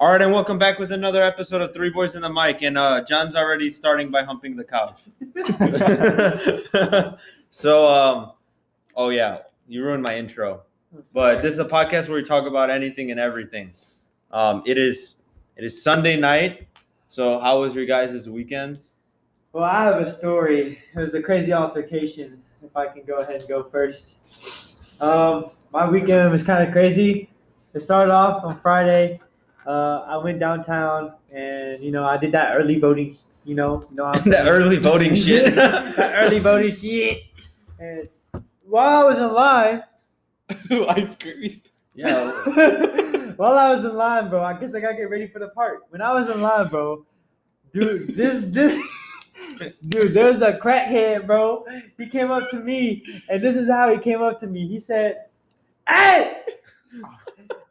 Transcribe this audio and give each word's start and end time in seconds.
All 0.00 0.10
right, 0.10 0.20
and 0.20 0.32
welcome 0.32 0.58
back 0.58 0.80
with 0.80 0.90
another 0.90 1.22
episode 1.22 1.62
of 1.62 1.72
Three 1.72 1.88
Boys 1.88 2.16
in 2.16 2.22
the 2.22 2.28
Mic. 2.28 2.62
And 2.62 2.76
uh, 2.76 3.04
John's 3.04 3.36
already 3.36 3.70
starting 3.70 4.10
by 4.10 4.24
humping 4.24 4.56
the 4.56 4.64
couch. 4.64 5.00
so, 7.50 7.86
um, 7.86 8.32
oh 8.96 9.10
yeah, 9.10 9.38
you 9.68 9.84
ruined 9.84 10.02
my 10.02 10.18
intro. 10.18 10.62
But 11.12 11.42
this 11.42 11.52
is 11.52 11.60
a 11.60 11.64
podcast 11.64 12.08
where 12.08 12.16
we 12.16 12.24
talk 12.24 12.44
about 12.44 12.70
anything 12.70 13.12
and 13.12 13.20
everything. 13.20 13.72
Um, 14.32 14.64
it 14.66 14.78
is 14.78 15.14
it 15.56 15.62
is 15.62 15.80
Sunday 15.80 16.16
night. 16.16 16.66
So, 17.06 17.38
how 17.38 17.60
was 17.60 17.76
your 17.76 17.86
guys' 17.86 18.28
weekends? 18.28 18.90
Well, 19.52 19.62
I 19.62 19.84
have 19.84 20.00
a 20.00 20.10
story. 20.10 20.80
It 20.92 20.98
was 20.98 21.14
a 21.14 21.22
crazy 21.22 21.52
altercation. 21.52 22.42
If 22.64 22.76
I 22.76 22.88
can 22.88 23.04
go 23.04 23.18
ahead 23.18 23.36
and 23.36 23.48
go 23.48 23.62
first. 23.62 24.16
Um, 25.00 25.50
my 25.72 25.88
weekend 25.88 26.32
was 26.32 26.42
kind 26.42 26.66
of 26.66 26.72
crazy. 26.72 27.30
It 27.74 27.80
started 27.80 28.12
off 28.12 28.42
on 28.42 28.58
Friday. 28.58 29.20
Uh, 29.66 30.04
I 30.06 30.16
went 30.18 30.38
downtown 30.40 31.14
and 31.32 31.82
you 31.82 31.90
know 31.90 32.04
I 32.04 32.16
did 32.16 32.32
that 32.32 32.54
early 32.56 32.78
voting. 32.78 33.16
You 33.44 33.54
know, 33.54 33.86
you 33.90 33.96
know 33.96 34.12
the 34.24 34.48
early 34.48 34.76
voting 34.76 35.14
shit. 35.14 35.54
that 35.56 36.12
early 36.14 36.38
voting 36.38 36.74
shit. 36.74 37.22
And 37.78 38.08
while 38.64 39.00
I 39.00 39.04
was 39.04 39.18
in 39.18 39.32
line, 39.32 39.82
Ice 40.88 41.16
cream. 41.16 41.60
yeah. 41.94 42.30
while 43.36 43.58
I 43.58 43.74
was 43.74 43.84
in 43.84 43.94
line, 43.94 44.28
bro, 44.30 44.42
I 44.42 44.58
guess 44.58 44.74
I 44.74 44.80
gotta 44.80 44.94
get 44.96 45.10
ready 45.10 45.26
for 45.28 45.38
the 45.38 45.48
part. 45.48 45.84
When 45.90 46.00
I 46.00 46.12
was 46.12 46.28
in 46.28 46.40
line, 46.40 46.68
bro, 46.68 47.04
dude, 47.72 48.14
this 48.14 48.44
this 48.48 48.82
dude, 49.88 50.14
there's 50.14 50.40
a 50.42 50.52
crackhead, 50.54 51.26
bro. 51.26 51.64
He 51.98 52.08
came 52.08 52.30
up 52.30 52.50
to 52.50 52.56
me, 52.60 53.04
and 53.28 53.42
this 53.42 53.56
is 53.56 53.68
how 53.68 53.92
he 53.92 53.98
came 53.98 54.22
up 54.22 54.40
to 54.40 54.46
me. 54.46 54.66
He 54.68 54.80
said, 54.80 55.26
"Hey, 55.88 56.42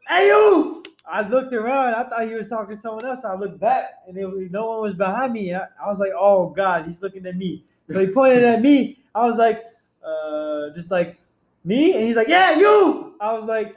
hey, 0.08 0.26
you!" 0.26 0.82
I 1.06 1.26
looked 1.28 1.52
around. 1.52 1.94
I 1.94 2.04
thought 2.08 2.28
he 2.28 2.34
was 2.34 2.48
talking 2.48 2.74
to 2.74 2.80
someone 2.80 3.04
else. 3.04 3.24
I 3.24 3.34
looked 3.34 3.60
back, 3.60 4.00
and 4.08 4.16
it, 4.16 4.50
no 4.50 4.66
one 4.66 4.80
was 4.80 4.94
behind 4.94 5.32
me. 5.32 5.54
I, 5.54 5.64
I 5.82 5.88
was 5.88 5.98
like, 5.98 6.12
"Oh 6.18 6.48
God, 6.48 6.86
he's 6.86 7.02
looking 7.02 7.26
at 7.26 7.36
me." 7.36 7.64
So 7.90 8.00
he 8.00 8.06
pointed 8.06 8.44
at 8.44 8.62
me. 8.62 8.98
I 9.14 9.26
was 9.26 9.36
like, 9.36 9.64
uh, 10.04 10.70
just 10.74 10.90
like 10.90 11.18
me, 11.64 11.94
and 11.94 12.06
he's 12.06 12.16
like, 12.16 12.28
"Yeah, 12.28 12.56
you." 12.58 13.14
I 13.20 13.32
was 13.32 13.44
like, 13.44 13.76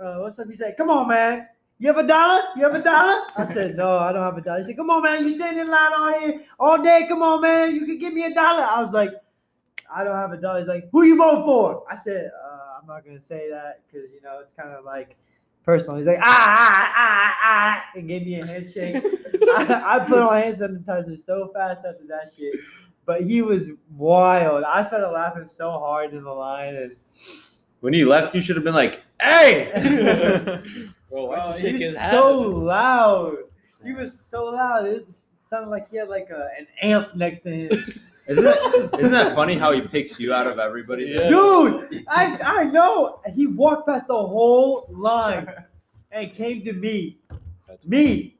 uh, 0.00 0.16
"What's 0.18 0.38
up?" 0.38 0.48
He 0.48 0.56
said, 0.56 0.76
"Come 0.76 0.90
on, 0.90 1.08
man." 1.08 1.48
You 1.78 1.88
have 1.88 1.98
a 1.98 2.06
dollar? 2.06 2.42
You 2.54 2.62
have 2.62 2.76
a 2.76 2.80
dollar? 2.80 3.22
I 3.36 3.44
said, 3.44 3.76
no, 3.76 3.98
I 3.98 4.12
don't 4.12 4.22
have 4.22 4.38
a 4.38 4.40
dollar. 4.40 4.58
He 4.58 4.64
said, 4.66 4.76
come 4.76 4.88
on, 4.90 5.02
man. 5.02 5.26
You 5.26 5.34
standing 5.34 5.62
in 5.62 5.68
line 5.68 5.92
all 5.92 6.20
here 6.20 6.40
all 6.60 6.80
day. 6.80 7.06
Come 7.08 7.22
on, 7.22 7.40
man. 7.40 7.74
You 7.74 7.84
can 7.86 7.98
give 7.98 8.14
me 8.14 8.22
a 8.22 8.32
dollar. 8.32 8.62
I 8.62 8.80
was 8.80 8.92
like, 8.92 9.10
I 9.92 10.04
don't 10.04 10.14
have 10.14 10.30
a 10.30 10.36
dollar. 10.36 10.60
He's 10.60 10.68
like, 10.68 10.88
who 10.92 11.02
you 11.02 11.16
vote 11.16 11.44
for? 11.44 11.84
I 11.90 11.96
said, 11.96 12.30
uh, 12.40 12.78
I'm 12.80 12.86
not 12.86 13.04
gonna 13.04 13.20
say 13.20 13.50
that 13.50 13.80
because 13.84 14.08
you 14.12 14.22
know 14.22 14.38
it's 14.40 14.52
kind 14.56 14.70
of 14.70 14.84
like 14.84 15.16
personal. 15.64 15.96
He's 15.96 16.06
like, 16.06 16.18
ah, 16.20 16.24
ah, 16.24 16.92
ah, 16.96 17.38
ah, 17.42 17.84
and 17.96 18.08
gave 18.08 18.26
me 18.26 18.40
a 18.40 18.46
handshake. 18.46 18.96
I, 19.54 19.96
I 19.96 19.98
put 20.06 20.18
on 20.18 20.40
hand 20.40 20.56
sanitizer 20.56 21.18
so 21.18 21.50
fast 21.54 21.78
after 21.86 22.04
that 22.08 22.32
shit. 22.36 22.54
But 23.04 23.24
he 23.24 23.42
was 23.42 23.70
wild. 23.96 24.62
I 24.64 24.82
started 24.82 25.08
laughing 25.10 25.48
so 25.48 25.70
hard 25.72 26.12
in 26.14 26.22
the 26.24 26.30
line, 26.32 26.74
and 26.76 26.96
When 27.80 27.92
he 27.92 28.04
left, 28.04 28.34
you 28.34 28.40
should 28.42 28.54
have 28.56 28.64
been 28.64 28.74
like, 28.74 29.00
"Hey!" 29.20 29.70
Bro, 31.10 31.24
why 31.26 31.36
Bro, 31.36 31.48
you 31.48 31.54
he 31.54 31.60
shake 31.60 31.72
was 31.74 31.82
his 31.82 31.96
hand? 31.96 32.10
so 32.12 32.38
loud. 32.40 33.36
He 33.84 33.92
was 33.92 34.18
so 34.18 34.44
loud. 34.46 34.86
It 34.86 35.06
sounded 35.50 35.68
like 35.70 35.90
he 35.90 35.96
had 35.96 36.08
like 36.08 36.28
a, 36.30 36.48
an 36.58 36.66
amp 36.80 37.16
next 37.16 37.40
to 37.40 37.50
him. 37.50 37.70
Isn't 38.28 38.44
that, 38.44 38.96
isn't 39.00 39.12
that 39.12 39.34
funny 39.34 39.56
how 39.56 39.72
he 39.72 39.80
picks 39.80 40.18
you 40.20 40.32
out 40.32 40.46
of 40.46 40.58
everybody? 40.58 41.06
Yeah. 41.06 41.28
Dude, 41.28 42.04
I 42.08 42.38
I 42.42 42.64
know. 42.64 43.20
He 43.34 43.46
walked 43.48 43.88
past 43.88 44.06
the 44.06 44.14
whole 44.14 44.86
line 44.90 45.48
and 46.10 46.32
came 46.34 46.64
to 46.64 46.72
me. 46.72 47.18
That's- 47.66 47.86
Me. 47.86 48.36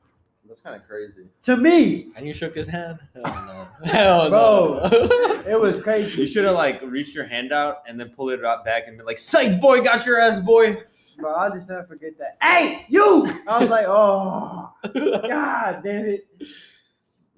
That's 0.46 0.60
kind 0.60 0.76
of 0.76 0.86
crazy. 0.86 1.22
To 1.44 1.56
me. 1.56 2.08
And 2.14 2.26
you 2.26 2.34
shook 2.34 2.54
his 2.54 2.66
hand? 2.68 2.98
Hell 3.14 3.24
no. 3.24 3.68
Hell 3.90 4.28
Bro. 4.30 4.88
no. 4.92 5.42
It 5.48 5.58
was 5.58 5.80
crazy. 5.82 6.20
You 6.20 6.26
should 6.26 6.44
have 6.44 6.54
like 6.56 6.82
reached 6.82 7.14
your 7.14 7.24
hand 7.24 7.52
out 7.54 7.78
and 7.88 7.98
then 7.98 8.10
pulled 8.10 8.32
it 8.32 8.44
out 8.44 8.62
back 8.62 8.82
and 8.86 8.98
been 8.98 9.06
like, 9.06 9.18
"Psych, 9.18 9.58
boy, 9.62 9.82
got 9.82 10.04
your 10.04 10.20
ass, 10.20 10.40
boy." 10.40 10.82
Bro, 11.18 11.32
I'll 11.34 11.50
just 11.52 11.70
never 11.70 11.84
forget 11.84 12.12
that. 12.18 12.36
Hey, 12.42 12.84
you! 12.90 13.26
I 13.48 13.58
was 13.60 13.70
like, 13.70 13.86
oh, 13.88 14.70
God 14.94 15.80
damn 15.84 16.06
it. 16.06 16.26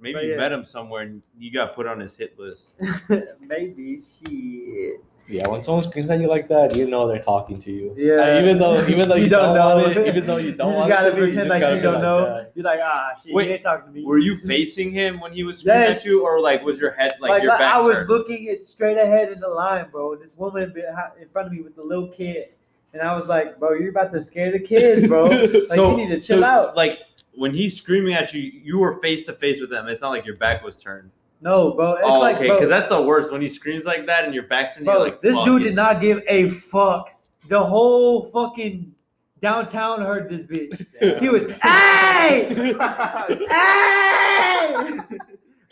Maybe 0.04 0.15
But 0.15 0.25
you 0.25 0.31
yeah. 0.32 0.37
met 0.37 0.53
him 0.53 0.65
somewhere 0.65 1.03
and 1.03 1.22
you 1.38 1.50
got 1.50 1.75
put 1.75 1.87
on 1.87 1.98
his 1.98 2.15
hit 2.15 2.38
list. 2.38 2.75
Maybe 3.41 4.03
shit. 4.22 5.00
yeah, 5.28 5.48
when 5.48 5.62
someone 5.62 5.82
screams 5.82 6.10
at 6.10 6.20
you 6.20 6.28
like 6.28 6.47
that, 6.48 6.76
you 6.76 6.87
know 6.87 7.09
they're 7.09 7.19
talking 7.22 7.59
to 7.60 7.72
you. 7.72 7.94
Yeah. 7.97 8.38
Even 8.41 8.59
though 8.59 8.87
even 8.87 9.09
though 9.09 9.15
you, 9.25 9.31
don't, 9.31 9.56
want 9.56 9.97
it, 9.97 10.06
even 10.06 10.26
though 10.26 10.37
you 10.37 10.53
don't 10.53 10.72
you 10.72 10.76
want 10.76 10.88
just 10.91 11.00
gotta 11.00 11.09
it 11.09 11.10
to 11.12 11.16
be, 11.16 11.22
pretend 11.22 11.37
you 11.37 11.41
just 11.41 11.48
like 11.50 11.60
gotta 11.62 11.76
you 11.76 11.82
don't 11.82 11.92
like 11.94 12.03
know. 12.03 12.25
that. 12.25 12.53
You're 12.54 12.65
like, 12.65 12.81
ah, 12.82 13.10
shit, 13.25 13.32
Wait, 13.34 13.47
you 13.48 13.53
ain't 13.54 13.62
talking 13.62 13.87
to 13.87 13.92
me. 13.92 14.04
Were 14.04 14.19
you 14.19 14.37
facing 14.41 14.92
him 14.92 15.20
when 15.20 15.32
he 15.32 15.42
was 15.42 15.60
screaming 15.60 15.81
Yes. 15.82 16.00
at 16.00 16.04
you, 16.04 16.22
or 16.22 16.38
like 16.41 16.62
was 16.62 16.78
your 16.78 16.91
head 16.92 17.15
like, 17.21 17.31
Like, 17.31 17.42
your 17.42 17.53
I- 17.53 17.59
back 17.59 17.75
I 17.76 17.81
was 17.81 17.94
turned? 17.97 18.09
looking 18.10 18.44
it 18.44 18.66
straight 18.66 18.98
ahead 18.98 19.32
in 19.32 19.41
the 19.41 19.48
line, 19.48 19.86
bro. 19.91 20.15
This 20.16 20.36
woman 20.36 20.75
in 21.19 21.28
front 21.31 21.47
of 21.47 21.53
me 21.53 21.62
with 21.62 21.75
the 21.76 21.82
little 21.82 22.09
kid, 22.09 22.48
and 22.92 23.00
I 23.03 23.16
was 23.16 23.26
like, 23.26 23.59
"Bro, 23.59 23.75
you're 23.78 23.91
about 23.91 24.12
to 24.12 24.21
scare 24.22 24.53
the 24.53 24.60
kids, 24.60 25.09
bro. 25.09 25.25
Like, 25.28 25.48
you 25.78 25.97
need 25.97 26.09
to 26.10 26.21
chill 26.21 26.41
so, 26.41 26.44
out." 26.44 26.76
Like 26.76 26.98
when 27.37 27.53
he's 27.55 27.77
screaming 27.77 28.15
at 28.15 28.33
you, 28.33 28.41
you 28.41 28.78
were 28.78 29.00
face 29.00 29.25
to 29.25 29.33
face 29.33 29.61
with 29.61 29.72
him. 29.72 29.89
It's 29.89 30.03
not 30.03 30.11
like 30.11 30.25
your 30.25 30.37
back 30.37 30.62
was 30.62 30.77
turned. 30.77 31.11
No, 31.41 31.72
bro. 31.72 31.95
It's 31.95 32.03
oh, 32.05 32.21
like, 32.21 32.37
okay, 32.37 32.50
because 32.50 32.69
that's 32.69 32.87
the 32.87 33.03
worst 33.03 33.33
when 33.33 33.43
he 33.43 33.49
screams 33.49 33.84
like 33.84 34.06
that 34.06 34.25
and 34.25 34.33
your 34.33 34.45
back's 34.45 34.75
turned. 34.75 34.87
bro, 34.87 34.95
You're 34.95 35.05
like, 35.05 35.21
this 35.21 35.37
dude 35.45 35.62
did 35.62 35.75
not 35.75 36.00
give 36.00 36.22
a 36.27 36.49
fuck. 36.49 37.11
The 37.49 37.62
whole 37.62 38.31
fucking 38.31 38.95
downtown 39.43 40.00
heard 40.00 40.31
this 40.31 40.45
bitch. 40.45 41.21
He 41.21 41.28
was, 41.28 41.43
hey, 41.62 42.47
hey. 42.55 42.75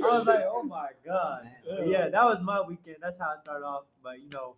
I 0.05 0.19
was 0.19 0.27
like, 0.27 0.45
oh 0.47 0.63
my 0.63 0.89
god. 1.07 1.49
But 1.69 1.89
yeah, 1.89 2.09
that 2.09 2.25
was 2.25 2.41
my 2.43 2.61
weekend. 2.61 2.97
That's 3.01 3.19
how 3.19 3.33
it 3.33 3.41
started 3.41 3.65
off. 3.65 3.85
But 4.03 4.21
you 4.21 4.29
know, 4.31 4.57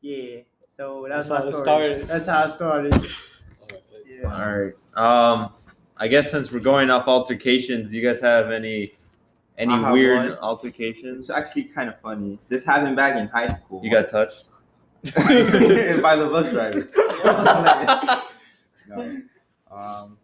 yeah. 0.00 0.40
So 0.76 1.06
that's, 1.08 1.28
That's 1.28 1.44
how 1.44 1.48
it 1.48 1.54
started. 1.54 2.00
That's 2.02 2.26
how 2.26 2.44
it 2.44 2.50
started. 2.52 3.06
Yeah. 4.08 4.32
All 4.32 4.56
right. 4.56 4.72
Um, 4.96 5.52
I 5.98 6.08
guess 6.08 6.30
since 6.30 6.52
we're 6.52 6.60
going 6.60 6.90
off 6.90 7.08
altercations, 7.08 7.90
do 7.90 7.96
you 7.96 8.06
guys 8.06 8.20
have 8.20 8.50
any 8.50 8.92
any 9.56 9.72
I 9.72 9.80
have 9.80 9.92
weird 9.92 10.30
one. 10.30 10.38
altercations? 10.38 11.22
It's 11.22 11.30
actually 11.30 11.64
kind 11.64 11.88
of 11.88 11.98
funny. 12.00 12.38
This 12.48 12.64
happened 12.64 12.96
back 12.96 13.16
in 13.16 13.28
high 13.28 13.52
school. 13.54 13.80
You 13.82 13.90
got 13.90 14.10
touched? 14.10 14.44
by 15.14 16.16
the 16.16 16.28
bus 16.30 16.50
driver. 16.50 16.88
no. 18.88 19.22
Um, 19.70 20.18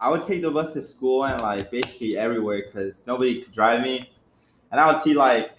I 0.00 0.10
would 0.10 0.24
take 0.24 0.42
the 0.42 0.50
bus 0.50 0.72
to 0.74 0.82
school 0.82 1.24
and 1.24 1.40
like 1.40 1.70
basically 1.70 2.16
everywhere 2.16 2.64
because 2.66 3.06
nobody 3.06 3.42
could 3.42 3.52
drive 3.52 3.82
me, 3.82 4.10
and 4.72 4.80
I 4.80 4.92
would 4.92 5.02
see 5.02 5.14
like 5.14 5.52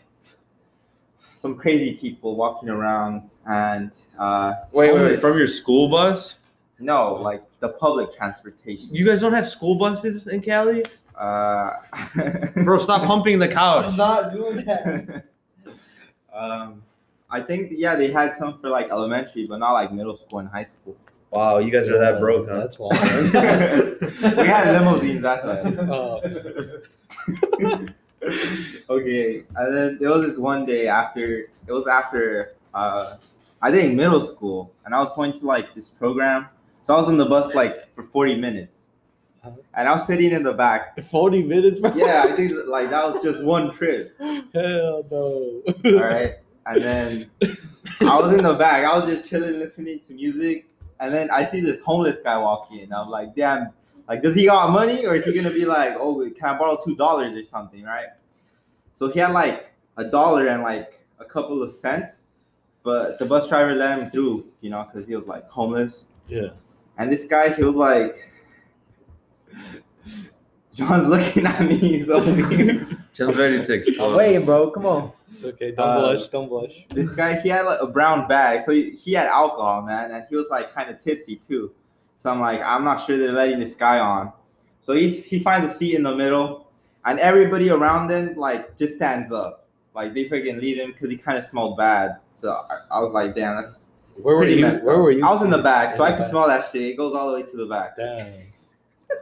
some 1.35 1.55
crazy 1.55 1.93
people 1.95 2.35
walking 2.35 2.69
around 2.69 3.29
and 3.47 3.91
uh, 4.17 4.53
Wait, 4.71 4.93
wait, 4.93 5.01
wait. 5.01 5.19
From 5.19 5.37
your 5.37 5.47
school 5.47 5.89
bus? 5.89 6.35
No 6.79 7.13
like 7.15 7.43
the 7.59 7.69
public 7.69 8.15
transportation. 8.15 8.93
You 8.93 9.05
guys 9.05 9.21
don't 9.21 9.33
have 9.33 9.49
school 9.49 9.75
buses 9.75 10.27
in 10.27 10.41
Cali? 10.41 10.83
uh, 11.17 11.71
Bro, 12.63 12.79
stop 12.79 13.03
humping 13.03 13.39
the 13.39 13.47
couch. 13.47 13.85
I'm 13.85 13.95
not 13.95 14.33
doing 14.33 14.65
that. 14.65 15.25
um, 16.33 16.83
I 17.29 17.41
think 17.41 17.71
yeah 17.71 17.95
they 17.95 18.11
had 18.11 18.33
some 18.33 18.59
for 18.59 18.69
like 18.69 18.89
elementary, 18.89 19.45
but 19.47 19.57
not 19.57 19.71
like 19.73 19.91
middle 19.91 20.17
school 20.17 20.39
and 20.39 20.49
high 20.49 20.63
school. 20.63 20.95
Wow, 21.31 21.57
you 21.57 21.71
guys 21.71 21.89
are 21.89 21.99
that 21.99 22.19
broke, 22.19 22.47
huh? 22.47 22.57
That's 22.57 22.79
wild. 22.79 22.93
we 24.37 24.47
had 24.47 24.71
limousines. 24.71 25.21
That's 25.21 25.43
why. 25.43 25.59
Oh. 25.89 26.21
okay, 28.89 29.43
and 29.55 29.77
then 29.77 29.97
there 29.99 30.09
was 30.09 30.27
this 30.27 30.37
one 30.37 30.65
day 30.65 30.87
after 30.87 31.49
it 31.67 31.71
was 31.71 31.87
after 31.87 32.53
uh, 32.73 33.17
I 33.61 33.71
think 33.71 33.95
middle 33.95 34.21
school, 34.21 34.71
and 34.85 34.93
I 34.95 34.99
was 34.99 35.11
going 35.13 35.33
to 35.33 35.45
like 35.45 35.73
this 35.73 35.89
program, 35.89 36.47
so 36.85 36.95
I 36.95 36.99
was 37.01 37.09
on 37.09 37.17
the 37.17 37.25
bus 37.25 37.53
like 37.53 37.93
for 37.93 38.03
forty 38.03 38.35
minutes, 38.35 38.83
Uh-huh. 39.43 39.55
and 39.73 39.89
I 39.89 39.93
was 39.93 40.05
sitting 40.07 40.31
in 40.31 40.43
the 40.43 40.53
back. 40.53 40.99
40 41.01 41.43
minutes, 41.47 41.79
bro? 41.81 41.93
Yeah, 41.95 42.23
I 42.27 42.35
think 42.35 42.53
like 42.67 42.89
that 42.91 43.03
was 43.11 43.21
just 43.21 43.43
one 43.43 43.71
trip. 43.71 44.15
Hell 44.53 45.05
no. 45.11 45.61
All 45.85 45.93
right, 46.03 46.35
and 46.65 46.81
then 46.81 47.29
I 48.01 48.17
was 48.19 48.33
in 48.33 48.43
the 48.43 48.53
back. 48.53 48.85
I 48.85 48.97
was 48.97 49.09
just 49.09 49.29
chilling, 49.29 49.59
listening 49.59 49.99
to 50.07 50.13
music, 50.13 50.67
and 50.99 51.13
then 51.13 51.29
I 51.29 51.43
see 51.43 51.59
this 51.59 51.81
homeless 51.81 52.21
guy 52.23 52.37
walk 52.37 52.71
in. 52.71 52.93
I'm 52.93 53.09
like, 53.09 53.35
damn, 53.35 53.69
like, 54.07 54.21
does 54.23 54.35
he 54.35 54.45
got 54.45 54.71
money, 54.71 55.05
or 55.05 55.15
is 55.15 55.25
he 55.25 55.33
gonna 55.33 55.51
be 55.51 55.65
like, 55.65 55.93
oh, 55.97 56.27
can 56.37 56.55
I 56.55 56.57
borrow 56.57 56.77
two 56.83 56.95
dollars 56.95 57.35
or 57.35 57.43
something, 57.45 57.83
right? 57.83 58.07
So 58.93 59.09
he 59.09 59.19
had 59.19 59.31
like 59.31 59.71
a 59.97 60.05
dollar 60.05 60.47
and 60.47 60.61
like 60.63 61.01
a 61.19 61.25
couple 61.25 61.61
of 61.63 61.71
cents, 61.71 62.27
but 62.83 63.17
the 63.19 63.25
bus 63.25 63.47
driver 63.49 63.73
let 63.75 63.97
him 63.99 64.09
through, 64.11 64.45
you 64.61 64.69
know, 64.69 64.83
because 64.87 65.07
he 65.07 65.15
was 65.15 65.27
like 65.27 65.47
homeless. 65.49 66.05
Yeah. 66.27 66.49
And 66.97 67.11
this 67.11 67.25
guy, 67.25 67.49
he 67.53 67.63
was 67.63 67.75
like, 67.75 68.15
John's 70.73 71.07
looking 71.13 71.45
at 71.45 71.61
me. 71.61 71.77
He's 71.77 72.07
so 72.07 72.19
weird. 72.23 72.97
Just 73.13 73.37
ready 73.37 73.65
to 73.65 73.73
explode. 73.73 74.15
waiting, 74.17 74.45
bro. 74.45 74.71
Come 74.71 74.85
on. 74.85 75.11
It's 75.31 75.43
okay. 75.43 75.71
Don't 75.71 75.87
Uh, 75.87 75.99
blush. 75.99 76.27
Don't 76.29 76.49
blush. 76.49 76.85
this 76.89 77.13
guy 77.13 77.39
he 77.39 77.49
had 77.49 77.61
like 77.65 77.79
a 77.81 77.87
brown 77.87 78.27
bag 78.27 78.61
so 78.63 78.71
he, 78.71 78.91
he 78.91 79.13
had 79.13 79.27
alcohol 79.27 79.81
man 79.81 80.11
and 80.11 80.25
he 80.29 80.35
was 80.35 80.47
like 80.49 80.73
kind 80.73 80.89
of 80.89 80.97
tipsy 80.97 81.35
too 81.35 81.73
so 82.17 82.29
i'm 82.29 82.39
like 82.39 82.61
i'm 82.63 82.83
not 82.85 83.03
sure 83.05 83.17
they're 83.17 83.33
letting 83.33 83.59
this 83.59 83.75
guy 83.75 83.99
on 83.99 84.31
So 84.81 84.93
he 84.93 85.09
he 85.09 85.39
finds 85.39 85.69
a 85.73 85.77
seat 85.77 85.95
in 85.95 86.03
the 86.03 86.15
middle, 86.15 86.67
and 87.05 87.19
everybody 87.19 87.69
around 87.69 88.09
him 88.11 88.35
like 88.35 88.77
just 88.77 88.95
stands 88.95 89.31
up, 89.31 89.67
like 89.93 90.13
they 90.13 90.29
freaking 90.29 90.61
leave 90.61 90.77
him 90.77 90.91
because 90.91 91.09
he 91.09 91.17
kind 91.17 91.37
of 91.37 91.43
smelled 91.45 91.75
bad. 91.77 92.17
So 92.33 92.51
I, 92.51 92.97
I 92.97 93.01
was 93.01 93.11
like, 93.11 93.33
damn, 93.35 93.55
that's 93.57 93.87
Where 94.15 94.35
were 94.35 94.45
you? 94.45 94.65
Where 94.65 94.95
up. 94.95 95.01
were 95.01 95.11
you? 95.11 95.25
I 95.25 95.31
was 95.31 95.43
in 95.43 95.49
the 95.49 95.61
back, 95.61 95.95
so 95.95 96.03
In 96.05 96.07
I 96.07 96.11
the 96.11 96.17
could 96.17 96.21
back. 96.23 96.29
smell 96.31 96.47
that 96.47 96.71
shit. 96.71 96.81
It 96.83 96.97
goes 96.97 97.15
all 97.15 97.27
the 97.29 97.33
way 97.35 97.43
to 97.43 97.57
the 97.57 97.65
back. 97.65 97.95
Damn. 97.97 98.31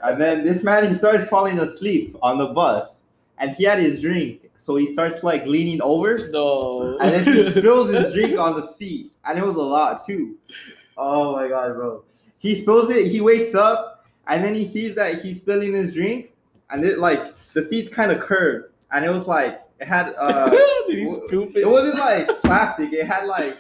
And 0.04 0.20
then 0.22 0.44
this 0.44 0.64
man 0.64 0.88
he 0.88 0.94
starts 0.94 1.28
falling 1.28 1.60
asleep 1.60 2.16
on 2.22 2.38
the 2.38 2.48
bus, 2.48 3.04
and 3.38 3.52
he 3.52 3.64
had 3.64 3.80
his 3.80 4.02
drink, 4.02 4.50
so 4.58 4.76
he 4.76 4.92
starts 4.94 5.24
like 5.24 5.46
leaning 5.46 5.82
over, 5.82 6.30
No. 6.32 6.98
and 7.00 7.12
then 7.14 7.24
he 7.26 7.50
spills 7.60 7.90
his 7.90 8.14
drink 8.14 8.38
on 8.38 8.56
the 8.60 8.62
seat, 8.66 9.12
and 9.26 9.38
it 9.40 9.46
was 9.46 9.56
a 9.56 9.60
lot 9.62 10.06
too. 10.06 10.36
Oh 10.98 11.34
my 11.34 11.48
god, 11.48 11.74
bro! 11.76 12.04
He 12.38 12.62
spills 12.62 12.90
it. 12.92 13.08
He 13.08 13.22
wakes 13.22 13.56
up, 13.56 14.06
and 14.28 14.44
then 14.44 14.54
he 14.56 14.68
sees 14.68 14.96
that 14.96 15.22
he's 15.22 15.40
spilling 15.42 15.74
his 15.74 15.94
drink, 15.94 16.32
and 16.70 16.84
it 16.84 17.00
like 17.00 17.34
the 17.54 17.64
seat's 17.64 17.90
kind 17.90 18.12
of 18.12 18.20
curved, 18.20 18.72
and 18.92 19.06
it 19.06 19.10
was 19.10 19.26
like 19.28 19.62
it 19.80 19.88
had 19.88 20.14
uh, 20.18 20.50
Did 20.88 21.00
he 21.00 21.14
scoop 21.14 21.50
it? 21.56 21.62
it 21.62 21.70
wasn't 21.70 21.98
like 21.98 22.28
plastic. 22.42 22.92
It 22.94 23.06
had 23.08 23.26
like 23.26 23.58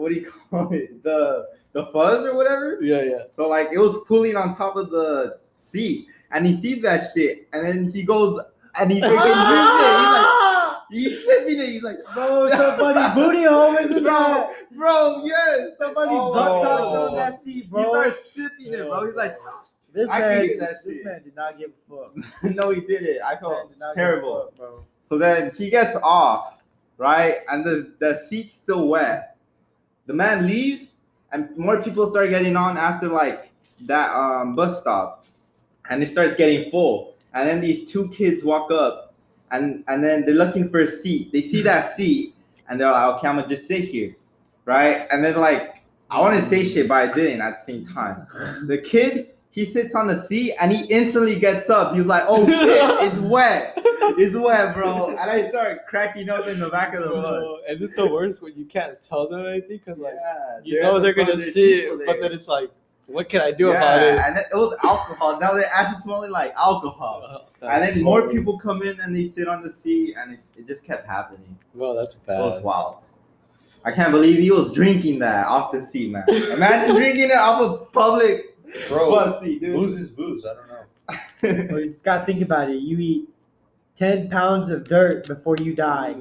what 0.00 0.08
do 0.10 0.14
you 0.16 0.32
call 0.50 0.72
it? 0.72 1.02
The 1.02 1.46
the 1.72 1.86
fuzz 1.86 2.24
or 2.26 2.34
whatever. 2.36 2.78
Yeah, 2.80 3.02
yeah. 3.02 3.22
So 3.30 3.48
like 3.48 3.68
it 3.72 3.78
was 3.78 3.96
pulling 4.08 4.36
on 4.36 4.56
top 4.56 4.76
of 4.76 4.90
the 4.90 5.38
seat, 5.56 6.06
and 6.32 6.46
he 6.46 6.56
sees 6.60 6.82
that 6.82 7.10
shit, 7.14 7.46
and 7.52 7.64
then 7.66 7.90
he 7.90 8.02
goes 8.02 8.40
and 8.78 8.90
he 8.90 9.00
freaking 9.00 9.10
drinks 9.10 9.80
it. 9.80 9.90
He's 10.90 11.16
like, 11.16 11.16
he's 11.16 11.24
sipping 11.26 11.58
it. 11.60 11.68
He's 11.70 11.82
like, 11.82 11.98
Bro, 12.14 12.50
somebody 12.50 13.14
booty 13.20 13.44
hole 13.44 13.76
isn't 13.76 14.02
bro, 14.02 14.10
that? 14.12 14.52
bro, 14.72 15.22
yes. 15.24 15.70
Somebody 15.78 16.10
Oh. 16.12 16.32
butt 16.32 16.66
on 16.66 17.14
that 17.16 17.34
seat, 17.42 17.68
bro. 17.70 17.80
He 17.82 17.84
bro. 17.90 18.00
starts 18.10 18.18
sipping 18.34 18.72
it, 18.74 18.88
bro. 18.88 19.06
He's 19.06 19.14
like, 19.16 19.36
This 19.92 20.08
I 20.08 20.20
can 20.20 20.28
man, 20.28 20.42
hear 20.44 20.60
that 20.60 20.74
this 20.84 20.96
shit. 20.96 21.04
man 21.04 21.22
did 21.24 21.36
not 21.36 21.58
give 21.58 21.70
a 21.70 22.22
fuck. 22.22 22.44
no, 22.54 22.70
he 22.70 22.80
did 22.80 23.02
it. 23.02 23.20
I 23.24 23.32
Man 23.32 23.40
felt 23.40 23.70
did 23.70 23.78
not 23.78 23.88
give 23.94 24.02
a 24.02 24.06
terrible. 24.06 24.44
fuck, 24.46 24.56
bro. 24.56 24.84
So 25.02 25.18
then 25.18 25.50
he 25.56 25.68
gets 25.70 25.96
off, 26.02 26.54
right? 26.96 27.38
And 27.48 27.64
the, 27.64 27.92
the 27.98 28.18
seat's 28.28 28.54
still 28.54 28.86
wet. 28.88 29.29
The 30.10 30.16
man 30.16 30.44
leaves, 30.44 30.96
and 31.30 31.56
more 31.56 31.80
people 31.80 32.10
start 32.10 32.30
getting 32.30 32.56
on 32.56 32.76
after 32.76 33.06
like 33.06 33.52
that 33.82 34.12
um, 34.12 34.56
bus 34.56 34.80
stop. 34.80 35.24
And 35.88 36.02
it 36.02 36.08
starts 36.08 36.34
getting 36.34 36.68
full. 36.68 37.14
And 37.32 37.48
then 37.48 37.60
these 37.60 37.88
two 37.88 38.08
kids 38.08 38.42
walk 38.42 38.72
up 38.72 39.14
and, 39.52 39.84
and 39.86 40.02
then 40.02 40.26
they're 40.26 40.34
looking 40.34 40.68
for 40.68 40.80
a 40.80 40.86
seat. 40.88 41.30
They 41.30 41.42
see 41.42 41.62
that 41.62 41.94
seat 41.94 42.34
and 42.68 42.80
they're 42.80 42.90
like, 42.90 43.18
okay, 43.18 43.28
I'm 43.28 43.36
gonna 43.36 43.46
just 43.46 43.68
sit 43.68 43.84
here. 43.84 44.16
Right? 44.64 45.06
And 45.12 45.22
then 45.22 45.36
like 45.36 45.76
I 46.10 46.18
wanted 46.18 46.40
to 46.40 46.48
say 46.48 46.64
shit, 46.64 46.88
but 46.88 47.08
I 47.08 47.14
didn't 47.14 47.40
at 47.40 47.58
the 47.58 47.72
same 47.72 47.86
time. 47.86 48.26
The 48.66 48.78
kid, 48.78 49.34
he 49.52 49.64
sits 49.64 49.94
on 49.94 50.06
the 50.06 50.20
seat 50.22 50.54
and 50.60 50.70
he 50.72 50.84
instantly 50.84 51.38
gets 51.38 51.68
up. 51.68 51.94
He's 51.94 52.06
like, 52.06 52.22
oh 52.28 52.46
shit, 52.46 53.12
it's 53.12 53.18
wet. 53.18 53.74
It's 53.76 54.36
wet, 54.36 54.74
bro. 54.74 55.10
And 55.10 55.18
I 55.18 55.48
start 55.48 55.86
cracking 55.86 56.28
up 56.28 56.46
in 56.46 56.60
the 56.60 56.68
back 56.68 56.94
of 56.94 57.02
the 57.02 57.08
bus. 57.08 57.60
And 57.68 57.82
it's 57.82 57.96
the 57.96 58.06
worst 58.06 58.42
when 58.42 58.56
you 58.56 58.64
can't 58.64 59.00
tell 59.00 59.28
them 59.28 59.46
anything 59.46 59.80
because 59.84 59.98
like 59.98 60.14
Yeah, 60.14 60.76
you 60.76 60.82
know 60.82 60.94
the 60.94 61.00
they're 61.00 61.14
gonna 61.14 61.36
see 61.36 61.80
it, 61.80 62.06
but 62.06 62.20
then 62.20 62.32
it's 62.32 62.48
like, 62.48 62.70
what 63.06 63.28
can 63.28 63.40
I 63.40 63.50
do 63.50 63.68
yeah, 63.68 63.76
about 63.76 64.02
it? 64.02 64.18
And 64.18 64.38
it 64.38 64.46
was 64.52 64.76
alcohol. 64.84 65.40
Now 65.40 65.52
they're 65.52 65.70
actually 65.72 66.00
smelling 66.02 66.30
like 66.30 66.52
alcohol. 66.56 67.46
Oh, 67.62 67.68
and 67.68 67.82
then 67.82 68.02
more 68.02 68.26
people 68.30 68.58
come 68.58 68.80
in 68.80 68.98
and 69.00 69.14
they 69.14 69.26
sit 69.26 69.46
on 69.46 69.62
the 69.62 69.70
seat, 69.70 70.14
and 70.16 70.32
it, 70.32 70.40
it 70.56 70.66
just 70.66 70.82
kept 70.82 71.06
happening. 71.06 71.58
Well, 71.74 71.94
that's 71.94 72.14
bad. 72.14 72.40
It 72.40 72.42
was 72.42 72.62
wild. 72.62 72.96
I 73.84 73.92
can't 73.92 74.12
believe 74.12 74.38
he 74.38 74.50
was 74.50 74.72
drinking 74.72 75.18
that 75.18 75.46
off 75.46 75.70
the 75.70 75.82
seat, 75.82 76.10
man. 76.10 76.24
Imagine 76.28 76.96
drinking 76.96 77.24
it 77.24 77.36
off 77.36 77.60
a 77.60 77.84
public 77.92 78.49
Bro, 78.88 79.10
bus 79.10 79.40
seat, 79.42 79.60
dude. 79.60 79.74
booze 79.74 79.94
is 79.94 80.10
booze. 80.10 80.44
I 80.44 80.54
don't 80.54 80.68
know. 80.68 81.66
Bro, 81.68 81.78
you 81.78 81.86
just 81.86 82.04
gotta 82.04 82.26
think 82.26 82.42
about 82.42 82.70
it. 82.70 82.82
You 82.82 82.98
eat 82.98 83.28
ten 83.98 84.28
pounds 84.28 84.70
of 84.70 84.88
dirt 84.88 85.26
before 85.26 85.56
you 85.56 85.74
die. 85.74 86.14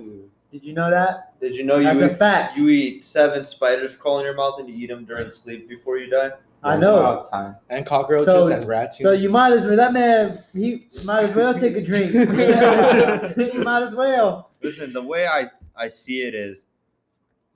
Did 0.51 0.63
you 0.63 0.73
know 0.73 0.89
that? 0.89 1.39
Did 1.39 1.55
you 1.55 1.63
know 1.63 1.77
you 1.77 1.85
That's 1.85 2.01
a 2.01 2.11
eat, 2.11 2.17
fact. 2.17 2.57
you 2.57 2.69
eat 2.69 3.05
seven 3.05 3.45
spiders 3.45 3.95
crawl 3.95 4.19
in 4.19 4.25
your 4.25 4.33
mouth 4.33 4.59
and 4.59 4.67
you 4.67 4.75
eat 4.75 4.87
them 4.87 5.05
during 5.05 5.31
sleep 5.31 5.69
before 5.69 5.97
you 5.97 6.09
die? 6.09 6.31
I 6.63 6.75
know. 6.75 7.27
Time. 7.31 7.55
And 7.69 7.85
cockroaches 7.85 8.25
So- 8.25 8.47
and 8.47 8.65
rats. 8.65 8.99
So 8.99 9.11
you 9.11 9.29
might 9.29 9.53
as 9.53 9.65
well. 9.65 9.77
That 9.77 9.93
man, 9.93 10.39
he 10.53 10.87
might 11.03 11.25
as 11.25 11.35
well 11.35 11.53
take 11.57 11.75
a 11.75 11.81
drink. 11.81 12.13
you 12.13 13.63
might 13.63 13.83
as 13.83 13.93
well. 13.93 14.51
Listen, 14.61 14.91
the 14.91 15.01
way 15.01 15.27
I, 15.27 15.49
I 15.75 15.87
see 15.87 16.21
it 16.21 16.35
is 16.35 16.65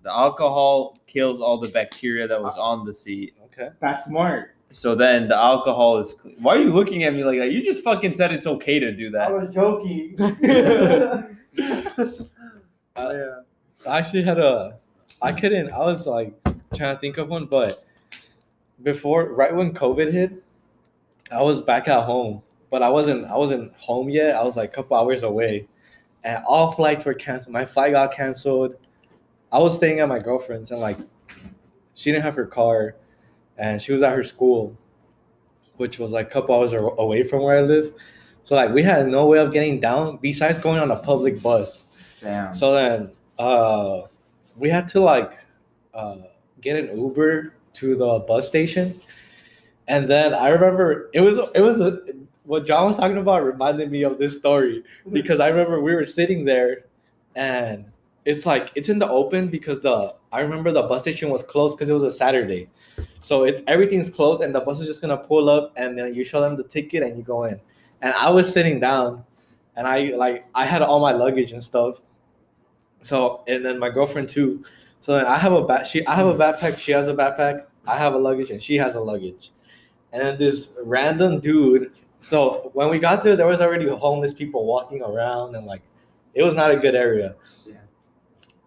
the 0.03 0.11
alcohol 0.11 0.97
kills 1.07 1.39
all 1.39 1.57
the 1.57 1.69
bacteria 1.69 2.27
that 2.27 2.41
was 2.41 2.53
ah. 2.57 2.61
on 2.61 2.85
the 2.85 2.93
seat. 2.93 3.35
okay. 3.45 3.69
That's 3.79 4.05
smart. 4.05 4.55
So 4.73 4.95
then 4.95 5.27
the 5.27 5.37
alcohol 5.37 5.99
is. 5.99 6.15
Why 6.39 6.55
are 6.55 6.61
you 6.61 6.73
looking 6.73 7.03
at 7.03 7.13
me 7.13 7.23
like 7.23 7.37
that? 7.37 7.51
You 7.51 7.63
just 7.63 7.83
fucking 7.83 8.15
said 8.15 8.33
it's 8.33 8.47
okay 8.47 8.79
to 8.79 8.91
do 8.91 9.11
that. 9.11 9.29
I 9.29 9.31
was 9.31 9.53
joking. 9.53 10.17
Uh, 12.95 13.11
yeah. 13.11 13.39
I 13.91 13.97
actually 13.97 14.21
had 14.21 14.37
a. 14.37 14.77
I 15.19 15.31
couldn't. 15.31 15.71
I 15.71 15.79
was 15.79 16.05
like 16.05 16.31
trying 16.75 16.95
to 16.95 17.01
think 17.01 17.17
of 17.17 17.27
one, 17.27 17.47
but 17.47 17.83
before, 18.83 19.33
right 19.33 19.55
when 19.55 19.73
COVID 19.73 20.11
hit, 20.11 20.31
I 21.31 21.41
was 21.41 21.59
back 21.59 21.87
at 21.87 22.03
home, 22.03 22.43
but 22.69 22.83
I 22.83 22.89
wasn't. 22.89 23.25
I 23.25 23.35
wasn't 23.35 23.73
home 23.73 24.09
yet. 24.09 24.35
I 24.35 24.43
was 24.43 24.55
like 24.55 24.69
a 24.69 24.75
couple 24.75 24.95
hours 24.95 25.23
away, 25.23 25.67
and 26.23 26.43
all 26.45 26.71
flights 26.71 27.03
were 27.03 27.15
canceled. 27.15 27.53
My 27.53 27.65
flight 27.65 27.93
got 27.93 28.13
canceled. 28.13 28.75
I 29.51 29.57
was 29.57 29.75
staying 29.75 29.99
at 29.99 30.07
my 30.07 30.19
girlfriend's, 30.19 30.69
and 30.69 30.79
like, 30.79 30.99
she 31.95 32.11
didn't 32.11 32.25
have 32.25 32.35
her 32.35 32.45
car, 32.45 32.93
and 33.57 33.81
she 33.81 33.93
was 33.93 34.01
at 34.01 34.13
her 34.13 34.23
school, 34.23 34.77
which 35.77 35.99
was 35.99 36.11
like 36.11 36.27
a 36.27 36.29
couple 36.29 36.55
hours 36.55 36.73
away 36.73 37.23
from 37.23 37.43
where 37.43 37.57
I 37.57 37.61
live. 37.61 37.93
So 38.43 38.55
like, 38.55 38.73
we 38.73 38.83
had 38.83 39.07
no 39.07 39.25
way 39.25 39.39
of 39.39 39.51
getting 39.51 39.79
down 39.79 40.17
besides 40.21 40.59
going 40.59 40.79
on 40.79 40.91
a 40.91 40.97
public 40.97 41.41
bus. 41.41 41.85
Damn. 42.21 42.55
So 42.55 42.73
then 42.73 43.11
uh 43.39 44.03
we 44.55 44.69
had 44.69 44.87
to 44.87 45.01
like 45.01 45.33
uh 45.93 46.17
get 46.61 46.77
an 46.77 46.97
Uber 46.97 47.53
to 47.73 47.95
the 47.95 48.19
bus 48.19 48.47
station. 48.47 48.99
And 49.87 50.07
then 50.07 50.33
I 50.33 50.49
remember 50.49 51.09
it 51.13 51.21
was 51.21 51.37
it 51.53 51.61
was 51.61 51.79
a, 51.79 51.99
what 52.43 52.65
John 52.65 52.87
was 52.87 52.97
talking 52.97 53.17
about 53.17 53.43
reminded 53.43 53.91
me 53.91 54.03
of 54.03 54.17
this 54.17 54.37
story 54.37 54.83
because 55.11 55.39
I 55.39 55.47
remember 55.47 55.81
we 55.81 55.95
were 55.95 56.05
sitting 56.05 56.45
there 56.45 56.85
and 57.35 57.85
it's 58.25 58.45
like 58.45 58.71
it's 58.75 58.89
in 58.89 58.99
the 58.99 59.09
open 59.09 59.49
because 59.49 59.79
the 59.79 60.13
I 60.31 60.41
remember 60.41 60.71
the 60.71 60.83
bus 60.83 61.01
station 61.01 61.29
was 61.29 61.43
closed 61.43 61.77
because 61.77 61.89
it 61.89 61.93
was 61.93 62.03
a 62.03 62.11
Saturday. 62.11 62.69
So 63.21 63.43
it's 63.43 63.61
everything's 63.67 64.09
closed 64.09 64.41
and 64.41 64.53
the 64.53 64.61
bus 64.61 64.79
is 64.79 64.87
just 64.87 65.01
gonna 65.01 65.17
pull 65.17 65.49
up 65.49 65.73
and 65.75 65.97
then 65.97 66.13
you 66.13 66.23
show 66.23 66.41
them 66.41 66.55
the 66.55 66.63
ticket 66.63 67.03
and 67.03 67.17
you 67.17 67.23
go 67.23 67.43
in. 67.45 67.59
And 68.01 68.13
I 68.13 68.29
was 68.29 68.51
sitting 68.51 68.79
down 68.79 69.23
and 69.75 69.87
I 69.87 70.13
like 70.15 70.45
I 70.55 70.65
had 70.65 70.81
all 70.81 70.99
my 70.99 71.11
luggage 71.11 71.51
and 71.51 71.63
stuff. 71.63 72.01
So 73.01 73.43
and 73.47 73.65
then 73.65 73.79
my 73.79 73.89
girlfriend 73.89 74.29
too. 74.29 74.63
So 74.99 75.15
then 75.15 75.25
I 75.25 75.37
have 75.37 75.51
a 75.51 75.63
back 75.63 75.85
she 75.85 76.05
I 76.07 76.15
have 76.15 76.27
a 76.27 76.35
backpack, 76.35 76.77
she 76.77 76.93
has 76.93 77.09
a 77.09 77.13
backpack, 77.13 77.65
I 77.85 77.97
have 77.97 78.13
a 78.13 78.17
luggage, 78.17 78.51
and 78.51 78.63
she 78.63 78.75
has 78.75 78.95
a 78.95 79.01
luggage. 79.01 79.51
And 80.13 80.21
then 80.21 80.37
this 80.37 80.77
random 80.83 81.39
dude. 81.39 81.91
So 82.19 82.71
when 82.73 82.89
we 82.89 82.99
got 82.99 83.21
there, 83.21 83.35
there 83.35 83.47
was 83.47 83.59
already 83.59 83.87
homeless 83.89 84.33
people 84.33 84.65
walking 84.65 85.01
around 85.01 85.55
and 85.55 85.65
like 85.65 85.81
it 86.33 86.43
was 86.43 86.55
not 86.55 86.71
a 86.71 86.77
good 86.77 86.95
area. 86.95 87.35
Yeah. 87.65 87.82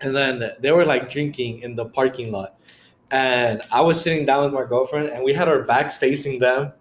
And 0.00 0.14
then 0.14 0.52
they 0.60 0.72
were 0.72 0.84
like 0.84 1.08
drinking 1.08 1.60
in 1.60 1.74
the 1.74 1.86
parking 1.86 2.30
lot. 2.30 2.58
And 3.10 3.62
I 3.72 3.80
was 3.80 4.00
sitting 4.00 4.26
down 4.26 4.44
with 4.44 4.52
my 4.52 4.64
girlfriend 4.64 5.08
and 5.10 5.24
we 5.24 5.32
had 5.32 5.48
our 5.48 5.62
backs 5.62 5.96
facing 5.96 6.38
them. 6.38 6.72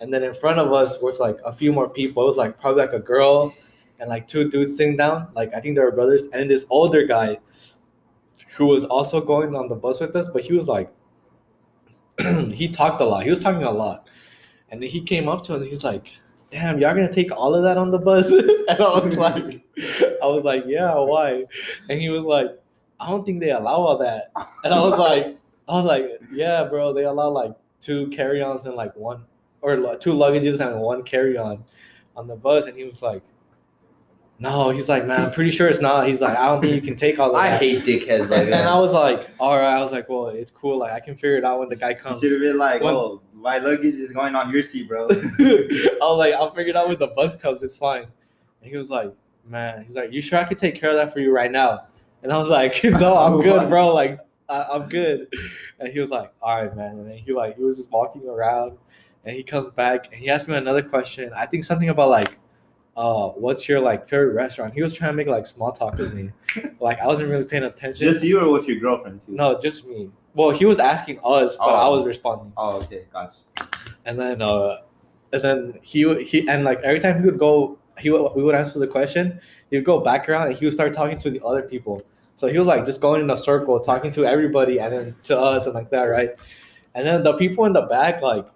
And 0.00 0.12
then 0.12 0.22
in 0.22 0.34
front 0.34 0.58
of 0.58 0.72
us 0.72 1.00
was 1.00 1.18
like 1.18 1.38
a 1.44 1.52
few 1.52 1.72
more 1.72 1.88
people. 1.88 2.22
It 2.22 2.26
was 2.26 2.36
like 2.36 2.60
probably 2.60 2.82
like 2.82 2.94
a 2.94 3.00
girl 3.00 3.54
and 4.00 4.08
like 4.08 4.26
two 4.26 4.48
dudes 4.48 4.76
sitting 4.76 4.96
down. 4.96 5.28
Like 5.34 5.54
I 5.54 5.60
think 5.60 5.76
they 5.76 5.82
were 5.82 5.92
brothers. 5.92 6.28
And 6.28 6.50
this 6.50 6.66
older 6.70 7.06
guy 7.06 7.38
who 8.56 8.66
was 8.66 8.84
also 8.84 9.20
going 9.20 9.54
on 9.54 9.68
the 9.68 9.74
bus 9.74 10.00
with 10.00 10.14
us, 10.16 10.28
but 10.28 10.42
he 10.42 10.52
was 10.52 10.68
like 10.68 10.92
he 12.52 12.68
talked 12.68 13.00
a 13.00 13.04
lot. 13.04 13.24
He 13.24 13.30
was 13.30 13.40
talking 13.40 13.62
a 13.62 13.70
lot. 13.70 14.08
And 14.70 14.82
then 14.82 14.90
he 14.90 15.00
came 15.00 15.28
up 15.28 15.42
to 15.44 15.54
us, 15.54 15.64
he's 15.64 15.84
like, 15.84 16.10
damn, 16.50 16.78
y'all 16.78 16.94
gonna 16.94 17.12
take 17.12 17.30
all 17.32 17.54
of 17.54 17.62
that 17.62 17.76
on 17.76 17.90
the 17.90 17.98
bus? 17.98 18.30
and 18.30 18.80
I 18.80 18.98
was 18.98 19.16
like, 19.16 19.62
was 20.28 20.44
like, 20.44 20.64
yeah, 20.66 20.94
why? 20.94 21.44
And 21.88 22.00
he 22.00 22.08
was 22.08 22.24
like, 22.24 22.46
I 23.00 23.08
don't 23.10 23.24
think 23.24 23.40
they 23.40 23.50
allow 23.50 23.76
all 23.76 23.98
that. 23.98 24.32
And 24.64 24.74
I 24.74 24.80
was 24.80 24.98
like, 24.98 25.36
I 25.68 25.72
was 25.74 25.84
like, 25.84 26.20
yeah, 26.32 26.64
bro, 26.64 26.92
they 26.92 27.04
allow 27.04 27.28
like 27.30 27.52
two 27.80 28.08
carry-ons 28.08 28.66
and 28.66 28.74
like 28.74 28.94
one 28.96 29.24
or 29.60 29.76
two 29.96 30.12
luggages 30.12 30.60
and 30.66 30.80
one 30.80 31.02
carry-on 31.02 31.64
on 32.16 32.26
the 32.26 32.36
bus. 32.36 32.66
And 32.66 32.76
he 32.76 32.84
was 32.84 33.02
like, 33.02 33.22
no, 34.40 34.70
he's 34.70 34.88
like, 34.88 35.04
man, 35.04 35.20
I'm 35.22 35.30
pretty 35.32 35.50
sure 35.50 35.68
it's 35.68 35.80
not. 35.80 36.06
He's 36.06 36.20
like, 36.20 36.36
I 36.38 36.46
don't 36.46 36.60
think 36.60 36.74
you 36.74 36.80
can 36.80 36.94
take 36.94 37.18
all 37.18 37.32
that. 37.32 37.38
I 37.38 37.56
hate 37.56 37.82
dickheads 37.84 38.30
like 38.30 38.42
and, 38.46 38.54
and 38.54 38.68
I 38.68 38.78
was 38.78 38.92
like, 38.92 39.28
all 39.40 39.56
right. 39.56 39.76
I 39.76 39.80
was 39.80 39.90
like, 39.90 40.08
well, 40.08 40.28
it's 40.28 40.50
cool. 40.50 40.78
Like 40.78 40.92
I 40.92 41.00
can 41.00 41.14
figure 41.16 41.36
it 41.36 41.44
out 41.44 41.58
when 41.58 41.68
the 41.68 41.76
guy 41.76 41.94
comes. 41.94 42.20
Should 42.20 42.32
have 42.32 42.40
been 42.40 42.56
like, 42.56 42.80
When- 42.80 42.94
oh, 42.94 43.20
my 43.34 43.58
luggage 43.58 43.94
is 43.94 44.12
going 44.12 44.34
on 44.36 44.52
your 44.52 44.62
seat, 44.62 44.88
bro. 44.88 45.08
I 45.10 45.98
was 46.00 46.18
like, 46.18 46.34
I'll 46.34 46.50
figure 46.50 46.70
it 46.70 46.76
out 46.76 46.88
when 46.88 46.98
the 46.98 47.08
bus 47.08 47.34
comes. 47.34 47.62
It's 47.62 47.76
fine. 47.76 48.06
And 48.62 48.70
he 48.70 48.76
was 48.76 48.90
like, 48.90 49.12
man, 49.48 49.82
he's 49.82 49.96
like, 49.96 50.12
you 50.12 50.20
sure 50.20 50.38
I 50.38 50.44
could 50.44 50.58
take 50.58 50.74
care 50.74 50.90
of 50.90 50.96
that 50.96 51.12
for 51.12 51.20
you 51.20 51.32
right 51.32 51.50
now? 51.50 51.86
And 52.22 52.32
I 52.32 52.38
was 52.38 52.48
like, 52.50 52.80
no, 52.84 53.16
I'm 53.16 53.40
good, 53.42 53.68
bro. 53.68 53.92
Like, 53.94 54.18
I, 54.48 54.64
I'm 54.72 54.88
good. 54.88 55.32
And 55.78 55.92
he 55.92 56.00
was 56.00 56.10
like, 56.10 56.32
all 56.42 56.62
right, 56.62 56.74
man. 56.76 56.98
And 56.98 57.10
then 57.10 57.18
he 57.18 57.32
like, 57.32 57.56
he 57.56 57.62
was 57.62 57.76
just 57.76 57.90
walking 57.90 58.26
around, 58.28 58.76
and 59.24 59.36
he 59.36 59.42
comes 59.42 59.68
back 59.68 60.06
and 60.06 60.14
he 60.14 60.30
asked 60.30 60.48
me 60.48 60.56
another 60.56 60.82
question. 60.82 61.30
I 61.36 61.46
think 61.46 61.64
something 61.64 61.88
about 61.88 62.08
like, 62.08 62.38
uh, 62.96 63.28
what's 63.30 63.68
your 63.68 63.78
like 63.80 64.08
favorite 64.08 64.34
restaurant? 64.34 64.74
He 64.74 64.82
was 64.82 64.92
trying 64.92 65.10
to 65.10 65.16
make 65.16 65.26
like 65.28 65.46
small 65.46 65.70
talk 65.72 65.96
with 65.98 66.12
me. 66.14 66.30
like 66.80 66.98
I 67.00 67.06
wasn't 67.06 67.28
really 67.30 67.44
paying 67.44 67.64
attention. 67.64 68.06
Just 68.10 68.24
you 68.24 68.40
or 68.40 68.50
with 68.50 68.66
your 68.66 68.78
girlfriend 68.80 69.20
too? 69.26 69.32
no, 69.32 69.58
just 69.60 69.86
me. 69.86 70.10
Well, 70.34 70.50
he 70.50 70.64
was 70.64 70.78
asking 70.78 71.18
us, 71.24 71.56
but 71.56 71.68
I 71.68 71.86
Oh. 71.86 71.96
was 71.96 72.06
responding. 72.06 72.52
Oh, 72.56 72.76
okay, 72.82 73.04
gotcha. 73.12 73.38
And 74.04 74.18
then, 74.18 74.40
uh, 74.42 74.78
and 75.32 75.42
then 75.42 75.78
he 75.82 76.24
he 76.24 76.48
and 76.48 76.64
like 76.64 76.80
every 76.80 77.00
time 77.00 77.20
he 77.20 77.24
would 77.26 77.38
go, 77.38 77.78
he 77.98 78.10
would, 78.10 78.32
we 78.34 78.42
would 78.42 78.54
answer 78.54 78.78
the 78.78 78.86
question. 78.86 79.40
He 79.70 79.76
would 79.76 79.84
go 79.84 80.00
back 80.00 80.28
around 80.28 80.48
and 80.48 80.56
he 80.56 80.64
would 80.64 80.74
start 80.74 80.92
talking 80.92 81.18
to 81.18 81.30
the 81.30 81.40
other 81.44 81.62
people. 81.62 82.02
So 82.36 82.46
he 82.46 82.58
was 82.58 82.68
like 82.68 82.86
just 82.86 83.00
going 83.00 83.20
in 83.20 83.30
a 83.30 83.36
circle, 83.36 83.80
talking 83.80 84.10
to 84.12 84.24
everybody, 84.24 84.78
and 84.78 84.92
then 84.92 85.16
to 85.24 85.38
us 85.38 85.66
and 85.66 85.74
like 85.74 85.90
that, 85.90 86.04
right? 86.04 86.30
And 86.94 87.06
then 87.06 87.22
the 87.22 87.34
people 87.34 87.64
in 87.64 87.72
the 87.72 87.82
back, 87.82 88.22
like 88.22 88.46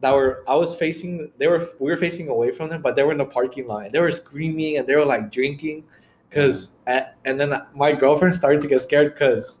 that 0.00 0.12
were 0.12 0.44
I 0.48 0.54
was 0.54 0.74
facing, 0.74 1.30
they 1.38 1.46
were 1.48 1.68
we 1.78 1.90
were 1.90 1.96
facing 1.96 2.28
away 2.28 2.52
from 2.52 2.68
them, 2.68 2.82
but 2.82 2.96
they 2.96 3.02
were 3.02 3.12
in 3.12 3.18
the 3.18 3.24
parking 3.24 3.66
lot. 3.66 3.92
They 3.92 4.00
were 4.00 4.10
screaming 4.10 4.76
and 4.78 4.86
they 4.86 4.96
were 4.96 5.04
like 5.04 5.30
drinking, 5.30 5.84
because 6.28 6.78
and 6.86 7.40
then 7.40 7.52
my 7.74 7.92
girlfriend 7.92 8.34
started 8.34 8.60
to 8.60 8.68
get 8.68 8.80
scared 8.80 9.14
because 9.14 9.60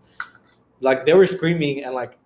like 0.80 1.06
they 1.06 1.14
were 1.14 1.26
screaming 1.26 1.84
and 1.84 1.94
like 1.94 2.18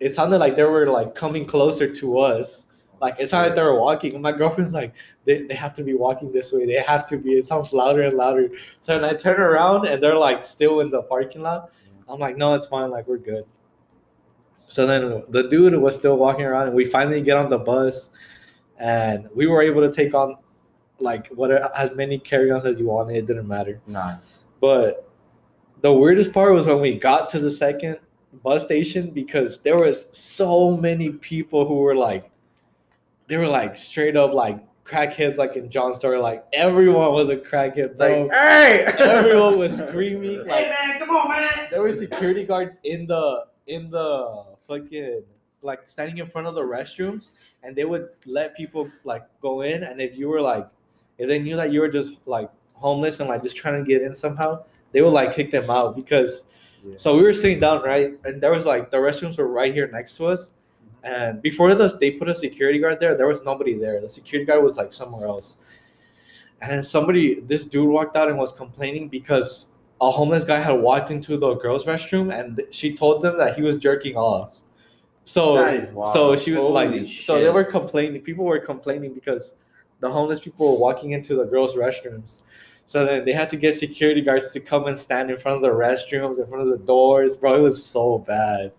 it 0.00 0.14
sounded 0.14 0.38
like 0.38 0.54
they 0.54 0.64
were 0.64 0.86
like 0.86 1.14
coming 1.14 1.44
closer 1.44 1.92
to 1.92 2.18
us. 2.18 2.64
Like 3.00 3.16
it's 3.18 3.32
like 3.32 3.54
they 3.54 3.62
were 3.62 3.78
walking. 3.78 4.14
And 4.14 4.22
my 4.22 4.32
girlfriend's 4.32 4.74
like, 4.74 4.94
they, 5.24 5.42
they 5.42 5.54
have 5.54 5.72
to 5.74 5.82
be 5.82 5.94
walking 5.94 6.32
this 6.32 6.52
way. 6.52 6.66
They 6.66 6.74
have 6.74 7.06
to 7.06 7.16
be. 7.16 7.32
It 7.32 7.44
sounds 7.44 7.72
louder 7.72 8.02
and 8.02 8.16
louder. 8.16 8.48
So 8.80 8.98
then 8.98 9.04
I 9.04 9.14
turn 9.14 9.40
around 9.40 9.86
and 9.86 10.02
they're 10.02 10.16
like 10.16 10.44
still 10.44 10.80
in 10.80 10.90
the 10.90 11.02
parking 11.02 11.42
lot. 11.42 11.70
Mm-hmm. 11.70 12.10
I'm 12.10 12.18
like, 12.18 12.36
no, 12.36 12.54
it's 12.54 12.66
fine. 12.66 12.90
Like 12.90 13.06
we're 13.06 13.18
good. 13.18 13.44
So 14.66 14.86
then 14.86 15.24
the 15.30 15.48
dude 15.48 15.74
was 15.74 15.94
still 15.94 16.16
walking 16.16 16.44
around, 16.44 16.66
and 16.66 16.76
we 16.76 16.84
finally 16.84 17.22
get 17.22 17.38
on 17.38 17.48
the 17.48 17.58
bus, 17.58 18.10
and 18.78 19.26
we 19.34 19.46
were 19.46 19.62
able 19.62 19.80
to 19.80 19.90
take 19.90 20.12
on 20.12 20.36
like 21.00 21.28
what 21.28 21.50
as 21.74 21.94
many 21.94 22.18
carry-ons 22.18 22.66
as 22.66 22.78
you 22.78 22.86
wanted. 22.86 23.16
It 23.16 23.26
didn't 23.26 23.48
matter. 23.48 23.80
Nah. 23.86 24.16
But 24.60 25.10
the 25.80 25.92
weirdest 25.92 26.34
part 26.34 26.52
was 26.52 26.66
when 26.66 26.80
we 26.80 26.94
got 26.94 27.30
to 27.30 27.38
the 27.38 27.50
second 27.50 27.98
bus 28.42 28.62
station 28.62 29.10
because 29.10 29.60
there 29.60 29.78
was 29.78 30.14
so 30.16 30.76
many 30.76 31.10
people 31.12 31.66
who 31.66 31.76
were 31.76 31.94
like, 31.94 32.30
they 33.28 33.36
were 33.36 33.46
like 33.46 33.76
straight 33.76 34.16
up 34.16 34.32
like 34.32 34.58
crackheads, 34.84 35.36
like 35.36 35.54
in 35.56 35.70
John's 35.70 35.98
story. 35.98 36.18
Like 36.18 36.44
everyone 36.52 37.12
was 37.12 37.28
a 37.28 37.36
crackhead, 37.36 37.96
bro. 37.96 38.22
Like, 38.24 38.32
hey! 38.32 38.84
everyone 38.98 39.58
was 39.58 39.78
screaming. 39.78 40.38
Like 40.46 40.68
man, 40.68 40.98
come 40.98 41.10
on, 41.10 41.28
man! 41.28 41.68
there 41.70 41.82
were 41.82 41.92
security 41.92 42.44
guards 42.44 42.80
in 42.84 43.06
the 43.06 43.44
in 43.66 43.90
the 43.90 44.44
fucking 44.66 45.22
like 45.62 45.88
standing 45.88 46.18
in 46.18 46.26
front 46.26 46.46
of 46.46 46.54
the 46.54 46.62
restrooms 46.62 47.32
and 47.62 47.74
they 47.74 47.84
would 47.84 48.08
let 48.26 48.56
people 48.56 48.88
like 49.04 49.24
go 49.42 49.62
in 49.62 49.82
and 49.82 50.00
if 50.00 50.16
you 50.16 50.28
were 50.28 50.40
like 50.40 50.66
if 51.18 51.26
they 51.28 51.38
knew 51.38 51.56
that 51.56 51.72
you 51.72 51.80
were 51.80 51.88
just 51.88 52.12
like 52.26 52.48
homeless 52.74 53.18
and 53.18 53.28
like 53.28 53.42
just 53.42 53.56
trying 53.56 53.82
to 53.82 53.86
get 53.86 54.00
in 54.00 54.14
somehow 54.14 54.62
they 54.92 55.02
would 55.02 55.12
like 55.12 55.34
kick 55.34 55.50
them 55.50 55.68
out 55.68 55.96
because 55.96 56.44
Yeah. 56.84 56.94
so 56.96 57.16
we 57.16 57.22
were 57.24 57.32
sitting 57.32 57.58
down 57.58 57.82
right 57.82 58.12
and 58.24 58.40
there 58.40 58.52
was 58.52 58.66
like 58.66 58.90
the 58.92 58.98
restrooms 58.98 59.36
were 59.36 59.48
right 59.48 59.74
here 59.74 59.88
next 59.88 60.16
to 60.18 60.26
us 60.26 60.52
and 61.04 61.40
before 61.42 61.74
this 61.74 61.94
they 61.94 62.10
put 62.10 62.28
a 62.28 62.34
security 62.34 62.78
guard 62.78 62.98
there 63.00 63.14
there 63.14 63.26
was 63.26 63.44
nobody 63.44 63.74
there 63.74 64.00
the 64.00 64.08
security 64.08 64.44
guard 64.44 64.62
was 64.62 64.76
like 64.76 64.92
somewhere 64.92 65.26
else 65.28 65.58
and 66.60 66.70
then 66.72 66.82
somebody 66.82 67.40
this 67.40 67.64
dude 67.66 67.88
walked 67.88 68.16
out 68.16 68.28
and 68.28 68.36
was 68.36 68.52
complaining 68.52 69.08
because 69.08 69.68
a 70.00 70.10
homeless 70.10 70.44
guy 70.44 70.60
had 70.60 70.72
walked 70.72 71.10
into 71.10 71.36
the 71.36 71.54
girls' 71.54 71.84
restroom 71.84 72.32
and 72.38 72.60
she 72.70 72.94
told 72.94 73.22
them 73.22 73.36
that 73.36 73.56
he 73.56 73.62
was 73.62 73.76
jerking 73.76 74.16
off. 74.16 74.58
So 75.24 75.56
That 75.56 75.74
is 75.74 75.90
wild. 75.90 76.12
so 76.12 76.36
she 76.36 76.52
was 76.52 76.60
Holy 76.60 77.00
like 77.00 77.08
so 77.08 77.40
they 77.40 77.50
were 77.50 77.64
complaining. 77.64 78.20
People 78.22 78.44
were 78.44 78.60
complaining 78.60 79.12
because 79.12 79.54
the 80.00 80.08
homeless 80.10 80.40
people 80.40 80.72
were 80.72 80.78
walking 80.78 81.12
into 81.12 81.34
the 81.34 81.44
girls' 81.44 81.74
restrooms. 81.74 82.42
So 82.88 83.04
then 83.04 83.26
they 83.26 83.32
had 83.32 83.50
to 83.50 83.58
get 83.58 83.74
security 83.74 84.22
guards 84.22 84.50
to 84.52 84.60
come 84.60 84.86
and 84.86 84.96
stand 84.96 85.30
in 85.30 85.36
front 85.36 85.56
of 85.56 85.60
the 85.60 85.68
restrooms, 85.68 86.38
in 86.38 86.46
front 86.46 86.62
of 86.62 86.70
the 86.70 86.82
doors. 86.86 87.36
Bro, 87.36 87.56
it 87.56 87.60
was 87.60 87.84
so 87.84 88.20
bad. 88.20 88.72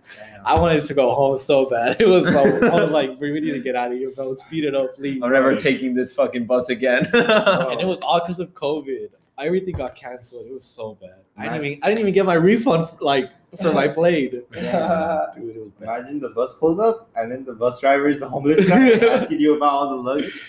I 0.44 0.60
wanted 0.60 0.84
to 0.84 0.94
go 0.96 1.14
home 1.14 1.38
so 1.38 1.70
bad. 1.70 1.98
It 2.02 2.08
was 2.08 2.26
so, 2.26 2.40
I 2.44 2.82
was 2.82 2.92
like, 2.92 3.22
we 3.22 3.32
need 3.40 3.52
to 3.52 3.60
get 3.60 3.76
out 3.76 3.92
of 3.92 4.00
here, 4.00 4.10
bro. 4.16 4.34
Speed 4.34 4.64
it 4.64 4.74
up, 4.74 4.96
please. 4.96 5.22
I'm 5.22 5.32
never 5.32 5.56
taking 5.56 5.94
this 5.94 6.12
fucking 6.12 6.48
bus 6.48 6.70
again. 6.70 7.08
And 7.14 7.80
it 7.80 7.86
was 7.86 8.00
all 8.00 8.20
because 8.20 8.40
of 8.40 8.52
COVID. 8.56 9.10
Everything 9.38 9.76
got 9.76 9.96
canceled. 9.96 10.48
It 10.48 10.54
was 10.54 10.66
so 10.66 10.98
bad. 11.00 11.20
I 11.38 11.44
didn't 11.44 11.66
even 11.66 11.80
I 11.84 11.90
didn't 11.90 12.00
even 12.00 12.14
get 12.16 12.26
my 12.26 12.34
refund 12.34 12.90
like 13.02 13.30
for 13.62 13.72
my 13.72 13.88
plane. 13.88 14.32
Dude, 14.32 14.44
it 14.54 14.56
was 14.56 15.72
bad. 15.80 16.00
Imagine 16.00 16.20
the 16.20 16.30
bus 16.30 16.52
pulls 16.60 16.80
up 16.80 17.10
and 17.16 17.32
then 17.32 17.46
the 17.46 17.54
bus 17.54 17.80
driver 17.80 18.08
is 18.10 18.20
the 18.20 18.28
homeless 18.28 18.66
guy 18.66 18.90
asking 18.90 19.40
you 19.40 19.56
about 19.56 19.70
all 19.70 19.90
the 19.90 20.02
luggage. 20.02 20.42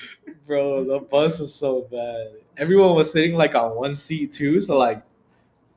Bro, 0.46 0.84
the 0.84 1.00
bus 1.00 1.38
was 1.38 1.54
so 1.54 1.82
bad. 1.90 2.28
Everyone 2.60 2.94
was 2.94 3.10
sitting 3.10 3.34
like 3.34 3.54
on 3.56 3.74
one 3.74 3.94
seat 3.96 4.30
too, 4.32 4.60
so 4.60 4.78
like 4.78 5.02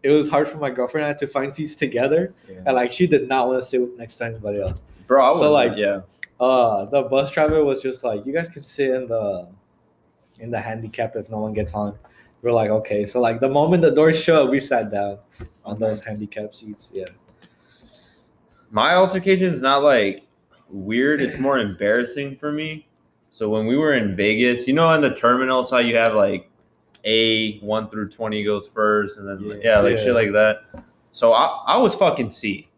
it 0.03 0.09
was 0.11 0.29
hard 0.29 0.47
for 0.47 0.57
my 0.57 0.69
girlfriend 0.69 1.07
and 1.07 1.15
I 1.15 1.17
to 1.17 1.27
find 1.27 1.51
seats 1.51 1.75
together. 1.75 2.33
And 2.65 2.75
like 2.75 2.91
she 2.91 3.07
did 3.07 3.27
not 3.27 3.47
want 3.47 3.61
to 3.61 3.65
sit 3.65 3.81
with 3.81 3.97
next 3.97 4.17
to 4.17 4.25
anybody 4.25 4.61
else. 4.61 4.83
Bro, 5.07 5.31
I 5.31 5.39
So, 5.39 5.51
like- 5.51 5.73
yeah. 5.77 6.01
Uh 6.39 6.85
the 6.85 7.03
bus 7.03 7.31
driver 7.31 7.63
was 7.63 7.81
just 7.81 8.03
like, 8.03 8.25
You 8.25 8.33
guys 8.33 8.49
can 8.49 8.61
sit 8.61 8.89
in 8.89 9.07
the 9.07 9.47
in 10.39 10.51
the 10.51 10.59
handicap 10.59 11.15
if 11.15 11.29
no 11.29 11.39
one 11.39 11.53
gets 11.53 11.73
on. 11.73 11.97
We're 12.41 12.51
like, 12.51 12.69
okay. 12.69 13.05
So 13.05 13.21
like 13.21 13.39
the 13.39 13.47
moment 13.49 13.81
the 13.83 13.91
doors 13.91 14.19
shut, 14.21 14.49
we 14.51 14.59
sat 14.59 14.91
down 14.91 15.19
on 15.63 15.79
those 15.79 16.03
handicap 16.03 16.53
seats. 16.53 16.91
Yeah. 16.93 17.05
my 18.71 18.95
altercation 18.95 19.53
is 19.53 19.61
not 19.61 19.83
like 19.83 20.23
weird 20.69 21.21
it's 21.21 21.37
more 21.37 21.59
embarrassing 21.59 22.35
for 22.35 22.51
me 22.51 22.87
so 23.29 23.47
when 23.47 23.67
we 23.67 23.77
were 23.77 23.93
in 23.93 24.15
vegas 24.15 24.65
you 24.67 24.73
know 24.73 24.91
in 24.95 25.01
the 25.01 25.13
terminal 25.13 25.63
so 25.63 25.77
you 25.77 25.95
have 25.95 26.15
like 26.15 26.49
a 27.05 27.59
1 27.59 27.89
through 27.89 28.09
20 28.09 28.43
goes 28.43 28.67
first 28.67 29.17
and 29.17 29.27
then 29.27 29.57
yeah, 29.61 29.63
Yeah. 29.63 29.79
like 29.79 29.97
Yeah. 29.97 30.03
shit 30.03 30.13
like 30.15 30.31
that 30.33 30.61
so 31.11 31.33
I, 31.33 31.45
I 31.67 31.77
was 31.77 31.93
fucking 31.95 32.29
c 32.31 32.69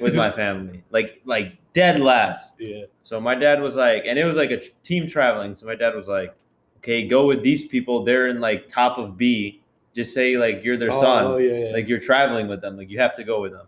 with 0.00 0.14
my 0.14 0.30
family 0.42 0.82
like 0.90 1.20
like 1.24 1.56
dead 1.74 2.00
last 2.00 2.54
Yeah. 2.58 2.84
so 3.02 3.20
my 3.20 3.34
dad 3.34 3.60
was 3.62 3.76
like 3.76 4.04
and 4.06 4.18
it 4.18 4.24
was 4.24 4.36
like 4.36 4.50
a 4.50 4.60
team 4.82 5.06
traveling 5.06 5.54
so 5.54 5.66
my 5.66 5.74
dad 5.76 5.94
was 5.94 6.06
like 6.08 6.34
okay 6.78 7.06
go 7.06 7.26
with 7.26 7.42
these 7.42 7.68
people 7.68 8.04
they're 8.04 8.28
in 8.28 8.40
like 8.40 8.68
top 8.68 8.98
of 8.98 9.16
b 9.16 9.60
just 9.94 10.14
say 10.14 10.36
like 10.36 10.64
you're 10.64 10.76
their 10.78 10.92
oh, 10.92 11.00
son 11.00 11.24
Oh, 11.26 11.36
yeah, 11.36 11.66
yeah. 11.66 11.72
like 11.72 11.86
you're 11.88 12.00
traveling 12.00 12.48
with 12.48 12.60
them 12.60 12.76
like 12.76 12.88
you 12.90 12.98
have 12.98 13.14
to 13.16 13.24
go 13.24 13.40
with 13.42 13.52
them 13.52 13.66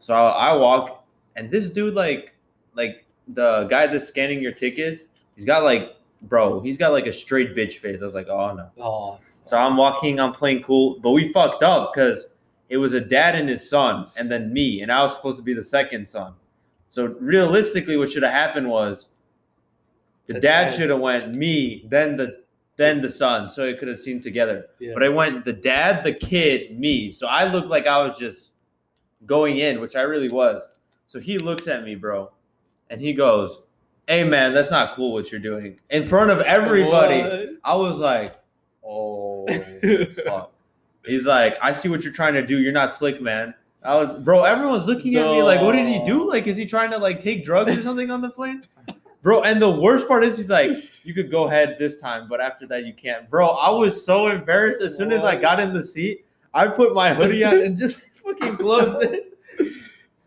so 0.00 0.14
i 0.14 0.52
walk 0.54 1.06
and 1.36 1.50
this 1.50 1.70
dude 1.70 1.94
like 1.94 2.34
like 2.74 3.04
the 3.28 3.64
guy 3.70 3.86
that's 3.86 4.08
scanning 4.08 4.42
your 4.42 4.52
tickets 4.52 5.02
he's 5.36 5.44
got 5.46 5.62
like 5.62 5.96
bro 6.22 6.60
he's 6.60 6.78
got 6.78 6.92
like 6.92 7.06
a 7.06 7.12
straight 7.12 7.54
bitch 7.54 7.74
face 7.78 8.00
i 8.00 8.04
was 8.04 8.14
like 8.14 8.28
oh 8.28 8.54
no 8.54 8.70
oh, 8.82 9.18
so 9.42 9.56
i'm 9.58 9.76
walking 9.76 10.18
i'm 10.18 10.32
playing 10.32 10.62
cool 10.62 10.98
but 11.00 11.10
we 11.10 11.32
fucked 11.32 11.62
up 11.62 11.92
because 11.92 12.28
it 12.68 12.78
was 12.78 12.94
a 12.94 13.00
dad 13.00 13.34
and 13.34 13.48
his 13.48 13.68
son 13.68 14.06
and 14.16 14.30
then 14.30 14.52
me 14.52 14.80
and 14.80 14.90
i 14.90 15.02
was 15.02 15.14
supposed 15.14 15.36
to 15.36 15.42
be 15.42 15.52
the 15.54 15.64
second 15.64 16.08
son 16.08 16.32
so 16.88 17.06
realistically 17.20 17.96
what 17.96 18.10
should 18.10 18.22
have 18.22 18.32
happened 18.32 18.68
was 18.68 19.08
the, 20.26 20.34
The 20.34 20.40
dad, 20.40 20.70
dad. 20.70 20.74
should 20.74 20.90
have 20.90 21.00
went 21.00 21.34
me 21.34 21.84
then 21.90 22.16
the 22.16 22.44
then 22.76 23.00
the 23.00 23.08
son 23.08 23.50
so 23.50 23.64
it 23.64 23.78
could 23.78 23.88
have 23.88 24.00
seemed 24.00 24.22
together 24.22 24.66
yeah. 24.80 24.92
but 24.94 25.02
I 25.02 25.08
went 25.08 25.44
the 25.44 25.52
dad, 25.52 26.02
the 26.02 26.12
kid, 26.12 26.78
me. 26.78 27.12
So 27.12 27.26
I 27.28 27.44
looked 27.44 27.68
like 27.68 27.86
I 27.86 28.02
was 28.02 28.18
just 28.18 28.52
going 29.26 29.58
in, 29.58 29.80
which 29.80 29.94
I 29.94 30.02
really 30.02 30.28
was. 30.28 30.66
So 31.06 31.20
he 31.20 31.38
looks 31.38 31.68
at 31.68 31.84
me, 31.84 31.94
bro, 31.94 32.32
and 32.90 33.00
he 33.00 33.12
goes, 33.12 33.62
Hey 34.06 34.24
man, 34.24 34.52
that's 34.52 34.70
not 34.70 34.94
cool 34.94 35.12
what 35.12 35.30
you're 35.30 35.40
doing. 35.40 35.80
In 35.90 36.08
front 36.08 36.30
of 36.30 36.40
everybody. 36.40 37.22
What? 37.22 37.48
I 37.64 37.74
was 37.74 37.98
like, 37.98 38.36
Oh 38.84 39.46
fuck. 40.24 40.52
He's 41.06 41.26
like, 41.26 41.56
I 41.60 41.72
see 41.72 41.88
what 41.88 42.02
you're 42.02 42.12
trying 42.12 42.34
to 42.34 42.46
do. 42.46 42.58
You're 42.58 42.72
not 42.72 42.92
slick, 42.92 43.20
man. 43.20 43.54
I 43.82 43.96
was 43.96 44.14
bro, 44.22 44.44
everyone's 44.44 44.86
looking 44.86 45.16
at 45.16 45.26
me 45.26 45.42
like, 45.42 45.60
what 45.60 45.72
did 45.72 45.86
he 45.86 46.02
do? 46.04 46.28
Like, 46.28 46.46
is 46.46 46.56
he 46.56 46.64
trying 46.64 46.90
to 46.90 46.98
like 46.98 47.20
take 47.22 47.44
drugs 47.44 47.76
or 47.76 47.82
something 47.82 48.10
on 48.10 48.22
the 48.22 48.30
plane? 48.30 48.62
Bro, 49.22 49.42
and 49.44 49.60
the 49.60 49.70
worst 49.70 50.06
part 50.08 50.24
is 50.24 50.36
he's 50.36 50.48
like, 50.48 50.70
you 51.02 51.14
could 51.14 51.30
go 51.30 51.46
ahead 51.46 51.76
this 51.78 51.98
time, 51.98 52.28
but 52.28 52.40
after 52.40 52.66
that 52.66 52.84
you 52.84 52.94
can't. 52.94 53.28
Bro, 53.28 53.48
I 53.48 53.70
was 53.70 54.04
so 54.04 54.28
embarrassed. 54.28 54.82
As 54.82 54.96
soon 54.96 55.12
as 55.12 55.24
I 55.24 55.36
got 55.36 55.60
in 55.60 55.72
the 55.72 55.82
seat, 55.82 56.26
I 56.52 56.68
put 56.68 56.94
my 56.94 57.12
hoodie 57.12 57.44
on 57.44 57.60
and 57.60 57.78
just 57.78 58.00
fucking 58.24 58.56
closed 58.56 59.02
it. 59.02 59.38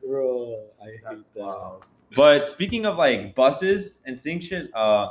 Bro, 0.06 0.66
I 0.82 0.86
hate 0.86 1.00
That's 1.04 1.30
that. 1.36 1.44
wild. 1.44 1.86
But 2.16 2.48
speaking 2.48 2.86
of 2.86 2.98
like 2.98 3.36
buses 3.36 3.92
and 4.06 4.22
seeing 4.22 4.40
shit, 4.40 4.74
uh, 4.74 5.10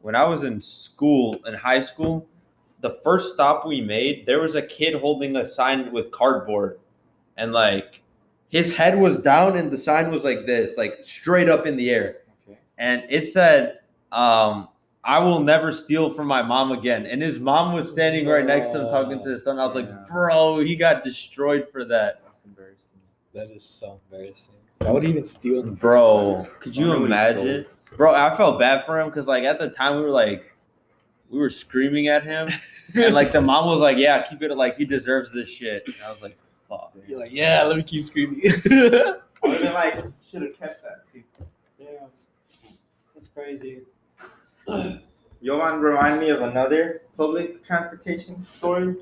when 0.00 0.14
I 0.14 0.24
was 0.24 0.44
in 0.44 0.60
school, 0.60 1.40
in 1.46 1.54
high 1.54 1.80
school, 1.80 2.26
the 2.80 2.98
first 3.02 3.32
stop 3.34 3.66
we 3.66 3.80
made, 3.80 4.26
there 4.26 4.40
was 4.40 4.54
a 4.54 4.62
kid 4.62 4.94
holding 5.00 5.36
a 5.36 5.44
sign 5.44 5.90
with 5.90 6.10
cardboard, 6.10 6.78
and 7.38 7.52
like 7.52 8.02
his 8.50 8.76
head 8.76 8.98
was 8.98 9.18
down 9.18 9.56
and 9.56 9.70
the 9.70 9.76
sign 9.78 10.10
was 10.10 10.22
like 10.22 10.44
this, 10.44 10.76
like 10.76 10.98
straight 11.02 11.48
up 11.48 11.66
in 11.66 11.76
the 11.76 11.90
air, 11.90 12.18
Okay. 12.46 12.58
and 12.76 13.04
it 13.08 13.32
said, 13.32 13.78
um, 14.12 14.68
"I 15.02 15.18
will 15.20 15.40
never 15.40 15.72
steal 15.72 16.12
from 16.12 16.26
my 16.26 16.42
mom 16.42 16.72
again." 16.72 17.06
And 17.06 17.22
his 17.22 17.38
mom 17.40 17.72
was 17.72 17.90
standing 17.90 18.26
right 18.26 18.44
next 18.44 18.68
to 18.72 18.82
him 18.82 18.88
talking 18.88 19.24
to 19.24 19.30
his 19.30 19.42
son. 19.44 19.58
I 19.58 19.64
was 19.64 19.74
Yeah. 19.74 19.82
like, 19.82 20.08
"Bro, 20.08 20.60
he 20.60 20.76
got 20.76 21.02
destroyed 21.04 21.68
for 21.72 21.86
that." 21.86 22.20
That's 22.22 22.44
embarrassing. 22.44 22.98
That 23.32 23.50
is 23.50 23.64
so 23.64 23.98
embarrassing. 24.12 24.54
I 24.86 24.90
would 24.90 25.04
even 25.04 25.24
steal 25.24 25.62
the 25.62 25.70
Bro, 25.70 26.48
could 26.60 26.76
you 26.76 26.88
wonder 26.88 27.00
what 27.00 27.08
he 27.08 27.14
imagine? 27.14 27.66
Bro, 27.96 28.14
I 28.14 28.36
felt 28.36 28.58
bad 28.58 28.84
for 28.84 29.00
him 29.00 29.08
because 29.08 29.26
like 29.26 29.44
at 29.44 29.58
the 29.58 29.70
time 29.70 29.96
we 29.96 30.02
were 30.02 30.10
like 30.10 30.54
we 31.30 31.38
were 31.38 31.50
screaming 31.50 32.08
at 32.08 32.24
him. 32.24 32.48
and 32.94 33.14
like 33.14 33.32
the 33.32 33.40
mom 33.40 33.66
was 33.66 33.80
like, 33.80 33.96
Yeah, 33.96 34.22
keep 34.22 34.42
it 34.42 34.54
like 34.56 34.76
he 34.76 34.84
deserves 34.84 35.32
this 35.32 35.48
shit. 35.48 35.86
And 35.86 35.96
I 36.04 36.10
was 36.10 36.22
like, 36.22 36.36
fuck. 36.68 36.94
You're 37.06 37.18
like, 37.18 37.32
yeah, 37.32 37.64
let 37.64 37.76
me 37.76 37.82
keep 37.82 38.02
screaming. 38.04 38.40
I 38.44 39.16
would 39.42 39.60
been 39.60 39.74
like, 39.74 40.04
should 40.26 40.42
have 40.42 40.58
kept 40.58 40.82
that 40.82 41.04
too. 41.12 41.22
Yeah, 41.78 42.06
that's 43.14 43.28
crazy. 43.30 43.82
Yovan 44.68 45.80
remind 45.80 46.20
me 46.20 46.30
of 46.30 46.40
another 46.40 47.02
public 47.18 47.66
transportation 47.66 48.46
story, 48.56 48.96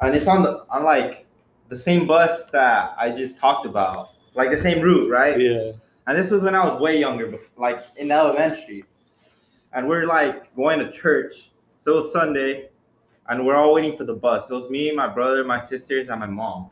and 0.00 0.14
it's 0.14 0.26
on 0.26 0.42
the 0.42 0.66
on 0.68 0.84
like 0.84 1.26
the 1.68 1.76
same 1.76 2.06
bus 2.06 2.44
that 2.50 2.94
I 2.98 3.10
just 3.10 3.38
talked 3.38 3.64
about, 3.64 4.10
like 4.34 4.50
the 4.50 4.60
same 4.60 4.80
route, 4.80 5.10
right? 5.10 5.38
yeah. 5.40 5.72
And 6.06 6.18
this 6.18 6.30
was 6.30 6.42
when 6.42 6.54
I 6.54 6.68
was 6.68 6.80
way 6.80 6.98
younger, 6.98 7.38
like 7.56 7.84
in 7.96 8.10
elementary, 8.10 8.84
and 9.72 9.88
we're 9.88 10.04
like 10.04 10.54
going 10.56 10.80
to 10.80 10.90
church. 10.90 11.50
So 11.80 11.98
it 11.98 12.02
was 12.04 12.12
Sunday, 12.12 12.68
and 13.28 13.46
we're 13.46 13.54
all 13.54 13.72
waiting 13.74 13.96
for 13.96 14.04
the 14.04 14.14
bus. 14.14 14.50
It 14.50 14.54
was 14.54 14.68
me, 14.68 14.92
my 14.92 15.08
brother, 15.08 15.44
my 15.44 15.60
sisters, 15.60 16.08
and 16.08 16.20
my 16.20 16.26
mom. 16.26 16.70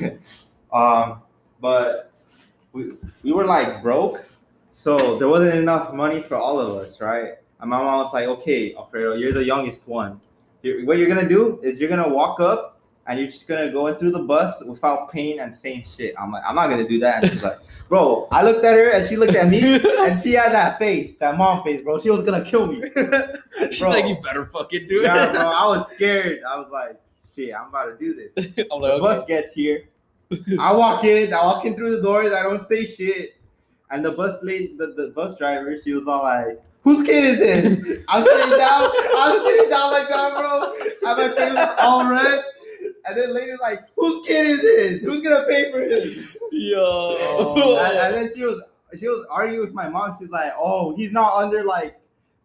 um, 0.72 1.22
but 1.60 2.10
we 2.72 2.92
we 3.22 3.32
were 3.32 3.44
like 3.46 3.82
broke, 3.82 4.24
so 4.72 5.18
there 5.18 5.28
wasn't 5.28 5.54
enough 5.56 5.92
money 5.92 6.20
for 6.22 6.36
all 6.36 6.58
of 6.58 6.76
us, 6.76 7.00
right? 7.00 7.34
And 7.60 7.70
my 7.70 7.78
mom 7.78 8.04
was 8.04 8.12
like, 8.12 8.26
"Okay, 8.26 8.74
Alfredo, 8.74 9.14
you're 9.14 9.32
the 9.32 9.44
youngest 9.44 9.86
one. 9.88 10.20
You- 10.62 10.84
what 10.86 10.98
you're 10.98 11.08
gonna 11.08 11.28
do 11.28 11.60
is 11.62 11.78
you're 11.80 11.88
gonna 11.88 12.08
walk 12.08 12.40
up 12.40 12.77
and 13.08 13.18
you're 13.18 13.28
just 13.28 13.48
gonna 13.48 13.70
go 13.72 13.86
in 13.88 13.96
through 13.96 14.12
the 14.12 14.22
bus 14.22 14.62
without 14.64 15.10
paying 15.10 15.40
and 15.40 15.54
saying 15.54 15.84
shit." 15.88 16.14
I'm 16.18 16.30
like, 16.30 16.42
"I'm 16.46 16.54
not 16.54 16.68
gonna 16.68 16.86
do 16.88 16.98
that." 17.00 17.22
And 17.24 17.32
she's 17.32 17.42
like, 17.42 17.58
"Bro," 17.88 18.28
I 18.30 18.42
looked 18.42 18.64
at 18.64 18.74
her 18.76 18.90
and 18.90 19.08
she 19.08 19.16
looked 19.16 19.34
at 19.34 19.48
me 19.48 19.60
and 20.00 20.18
she 20.20 20.32
had 20.32 20.52
that 20.52 20.78
face, 20.78 21.16
that 21.18 21.36
mom 21.36 21.64
face, 21.64 21.82
bro. 21.82 21.98
She 21.98 22.10
was 22.10 22.24
gonna 22.24 22.44
kill 22.44 22.66
me. 22.68 22.82
She's 23.70 23.80
Bro. 23.80 23.90
like, 23.90 24.06
You 24.06 24.16
better 24.22 24.46
fucking 24.46 24.86
do 24.88 25.00
it. 25.00 25.04
Yeah, 25.04 25.32
bro. 25.32 25.40
I 25.40 25.66
was 25.66 25.90
scared. 25.94 26.40
I 26.48 26.58
was 26.58 26.68
like, 26.70 27.00
"Shit, 27.34 27.54
I'm 27.54 27.68
about 27.68 27.86
to 27.86 27.96
do 27.98 28.14
this." 28.14 28.46
I'm 28.70 28.80
The 28.80 28.88
like, 28.88 29.00
bus 29.00 29.24
gets 29.26 29.52
here. 29.52 29.84
I 30.60 30.72
walk 30.72 31.04
in. 31.04 31.32
I 31.32 31.42
walk 31.44 31.64
in 31.64 31.74
through 31.74 31.96
the 31.96 32.02
doors. 32.02 32.32
I 32.32 32.42
don't 32.42 32.60
say 32.62 32.84
shit. 32.86 33.34
And 33.90 34.04
the 34.04 34.10
bus 34.12 34.36
lady, 34.42 34.74
the, 34.76 34.88
the 34.88 35.08
bus 35.16 35.36
driver, 35.38 35.74
she 35.82 35.94
was 35.94 36.06
all 36.06 36.22
like, 36.22 36.60
"Whose 36.82 37.06
kid 37.06 37.24
is 37.24 37.38
this?" 37.38 37.98
I'm 38.08 38.22
sitting 38.22 38.58
down. 38.58 38.90
I'm 39.16 39.38
sitting 39.42 39.70
down 39.70 39.90
like 39.92 40.08
that, 40.10 40.36
bro. 40.36 40.72
And 40.74 41.18
my 41.18 41.34
face 41.34 41.54
was 41.54 41.76
all 41.80 42.06
red. 42.10 42.44
And 43.08 43.16
then 43.16 43.34
later, 43.34 43.56
like, 43.60 43.80
"Whose 43.96 44.26
kid 44.26 44.46
is 44.46 44.60
this? 44.60 45.02
Who's 45.02 45.22
gonna 45.22 45.44
pay 45.46 45.70
for 45.70 45.80
him?" 45.80 46.28
Yo. 46.52 46.78
Oh, 47.20 47.76
and, 47.78 47.98
and 47.98 48.14
then 48.14 48.34
she 48.34 48.42
was 48.42 48.60
she 48.98 49.06
was 49.08 49.26
arguing 49.30 49.60
with 49.60 49.72
my 49.74 49.88
mom. 49.88 50.16
She's 50.18 50.30
like, 50.30 50.52
"Oh, 50.58 50.94
he's 50.96 51.12
not 51.12 51.36
under 51.36 51.64
like 51.64 51.98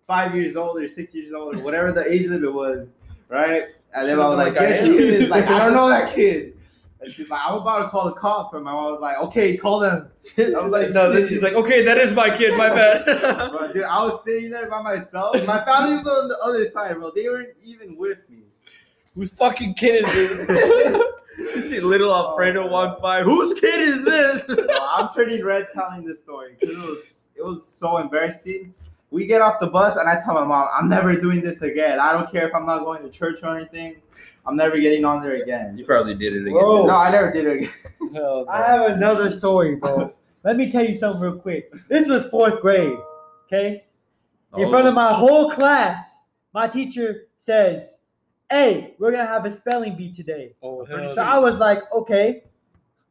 five 0.07 0.35
years 0.35 0.55
old 0.55 0.81
or 0.81 0.87
six 0.87 1.13
years 1.15 1.33
old 1.33 1.55
or 1.55 1.59
whatever 1.63 1.91
the 1.91 2.09
age 2.11 2.27
limit 2.27 2.53
was, 2.53 2.95
right?" 3.29 3.65
And 3.95 4.07
then 4.07 4.17
She 4.17 4.21
I 4.21 4.27
was 4.29 4.37
like, 4.37 4.53
like 4.55 4.61
I 4.61 4.69
"Yes, 4.69 4.85
am." 4.85 4.91
he 4.93 4.97
is." 4.99 5.29
Like, 5.29 5.47
I 5.47 5.57
don't 5.59 5.73
know 5.73 5.89
that 5.89 6.13
kid. 6.13 6.57
And 7.01 7.11
she's 7.11 7.29
like, 7.29 7.41
"I'm 7.43 7.55
about 7.59 7.83
to 7.83 7.89
call 7.89 8.05
the 8.05 8.13
cops," 8.13 8.53
and 8.53 8.63
my 8.63 8.71
mom 8.71 8.93
was 8.93 9.01
like, 9.01 9.17
"Okay, 9.17 9.57
call 9.57 9.79
them." 9.79 10.09
I'm 10.37 10.71
like, 10.71 10.91
no, 10.91 11.11
then 11.11 11.27
she's 11.27 11.41
like, 11.41 11.53
Okay, 11.53 11.83
that 11.83 11.97
is 11.97 12.13
my 12.13 12.29
kid, 12.29 12.57
my 12.57 12.69
bad. 12.69 13.51
Bro, 13.51 13.73
dude, 13.73 13.83
I 13.83 14.05
was 14.05 14.23
sitting 14.23 14.49
there 14.51 14.69
by 14.69 14.81
myself. 14.81 15.35
My 15.45 15.61
family 15.65 15.97
was 15.97 16.07
on 16.07 16.29
the 16.29 16.37
other 16.45 16.63
side, 16.63 16.95
bro. 16.95 17.11
They 17.13 17.27
weren't 17.27 17.49
even 17.61 17.97
with 17.97 18.19
me. 18.29 18.43
Whose 19.15 19.31
fucking 19.31 19.75
kid 19.75 20.05
is 20.05 20.47
this? 20.47 21.03
you 21.37 21.61
see 21.61 21.79
little 21.79 22.13
Alfredo 22.13 22.63
oh, 22.63 22.71
walk 22.71 23.01
by. 23.01 23.21
Whose 23.21 23.59
kid 23.59 23.81
is 23.81 24.03
this? 24.03 24.45
Bro, 24.47 24.65
I'm 24.81 25.09
turning 25.13 25.43
red 25.43 25.67
telling 25.73 26.03
this 26.03 26.19
story 26.19 26.55
because 26.59 26.75
it 26.75 26.79
was 26.79 27.13
it 27.35 27.43
was 27.43 27.67
so 27.67 27.97
embarrassing. 27.97 28.73
We 29.11 29.27
get 29.27 29.41
off 29.41 29.59
the 29.59 29.67
bus 29.67 29.97
and 29.97 30.09
I 30.09 30.21
tell 30.21 30.33
my 30.33 30.43
mom, 30.43 30.67
I'm 30.73 30.89
never 30.89 31.13
doing 31.13 31.41
this 31.41 31.61
again. 31.61 31.99
I 31.99 32.13
don't 32.13 32.31
care 32.31 32.47
if 32.47 32.55
I'm 32.55 32.65
not 32.65 32.83
going 32.83 33.03
to 33.03 33.09
church 33.09 33.39
or 33.43 33.55
anything. 33.55 33.97
I'm 34.45 34.55
never 34.55 34.79
getting 34.79 35.05
on 35.05 35.21
there 35.21 35.41
again. 35.41 35.77
you 35.77 35.85
probably 35.85 36.15
did 36.15 36.33
it 36.33 36.41
again. 36.41 36.53
Whoa. 36.53 36.87
No, 36.87 36.95
I 36.95 37.11
never 37.11 37.31
did 37.31 37.45
it 37.45 37.57
again. 37.57 37.73
No. 38.11 38.45
I 38.49 38.57
have 38.65 38.91
another 38.91 39.31
story, 39.31 39.75
bro. 39.75 40.13
Let 40.43 40.57
me 40.57 40.71
tell 40.71 40.85
you 40.85 40.97
something 40.97 41.21
real 41.21 41.37
quick. 41.37 41.71
This 41.87 42.09
was 42.09 42.25
fourth 42.25 42.59
grade, 42.59 42.97
okay? 43.45 43.85
In 44.57 44.65
oh. 44.65 44.69
front 44.69 44.87
of 44.87 44.93
my 44.93 45.13
whole 45.13 45.51
class, 45.51 46.29
my 46.53 46.67
teacher 46.67 47.27
says, 47.39 47.92
Hey, 48.53 48.93
we're 48.99 49.09
gonna 49.11 49.25
have 49.25 49.45
a 49.45 49.49
spelling 49.49 49.95
bee 49.95 50.13
today. 50.13 50.53
Oh, 50.61 50.85
So. 50.85 51.23
I 51.23 51.39
was 51.39 51.57
like, 51.57 51.79
okay. 51.91 52.43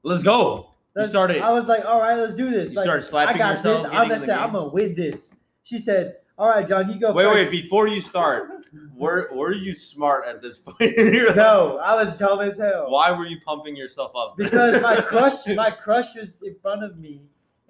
Let's 0.04 0.22
go. 0.22 0.68
Let's- 0.94 1.10
started. 1.10 1.42
I 1.42 1.50
was 1.52 1.66
like, 1.66 1.84
all 1.84 1.98
right, 1.98 2.16
let's 2.16 2.36
do 2.36 2.48
this. 2.48 2.70
You 2.70 2.76
like, 2.76 2.84
started 2.84 3.02
slapping 3.02 3.34
I 3.34 3.38
got 3.38 3.56
yourself. 3.56 3.82
This. 3.82 3.92
I'm 3.92 4.08
gonna 4.08 4.24
say. 4.24 4.32
I'm 4.32 4.52
gonna 4.52 4.68
win 4.68 4.94
this. 4.94 5.34
She 5.64 5.80
said, 5.80 6.18
all 6.38 6.48
right, 6.48 6.68
John, 6.68 6.88
you 6.88 7.00
go 7.00 7.12
Wait, 7.12 7.26
wait. 7.26 7.50
Before 7.50 7.88
you 7.88 8.00
start, 8.00 8.50
were 8.94 9.30
were 9.32 9.52
you 9.52 9.74
smart 9.74 10.28
at 10.28 10.40
this 10.42 10.58
point? 10.58 10.80
in 10.80 11.12
your 11.12 11.28
life? 11.28 11.36
No, 11.36 11.78
I 11.78 11.96
was 11.96 12.16
dumb 12.16 12.40
as 12.40 12.56
hell. 12.56 12.88
Why 12.88 13.10
were 13.10 13.26
you 13.26 13.38
pumping 13.44 13.74
yourself 13.74 14.12
up? 14.14 14.36
Because 14.36 14.80
my 14.80 15.00
crush, 15.00 15.44
my 15.48 15.72
crush 15.72 16.14
was 16.14 16.40
in 16.42 16.54
front 16.62 16.84
of 16.84 16.98
me, 16.98 17.20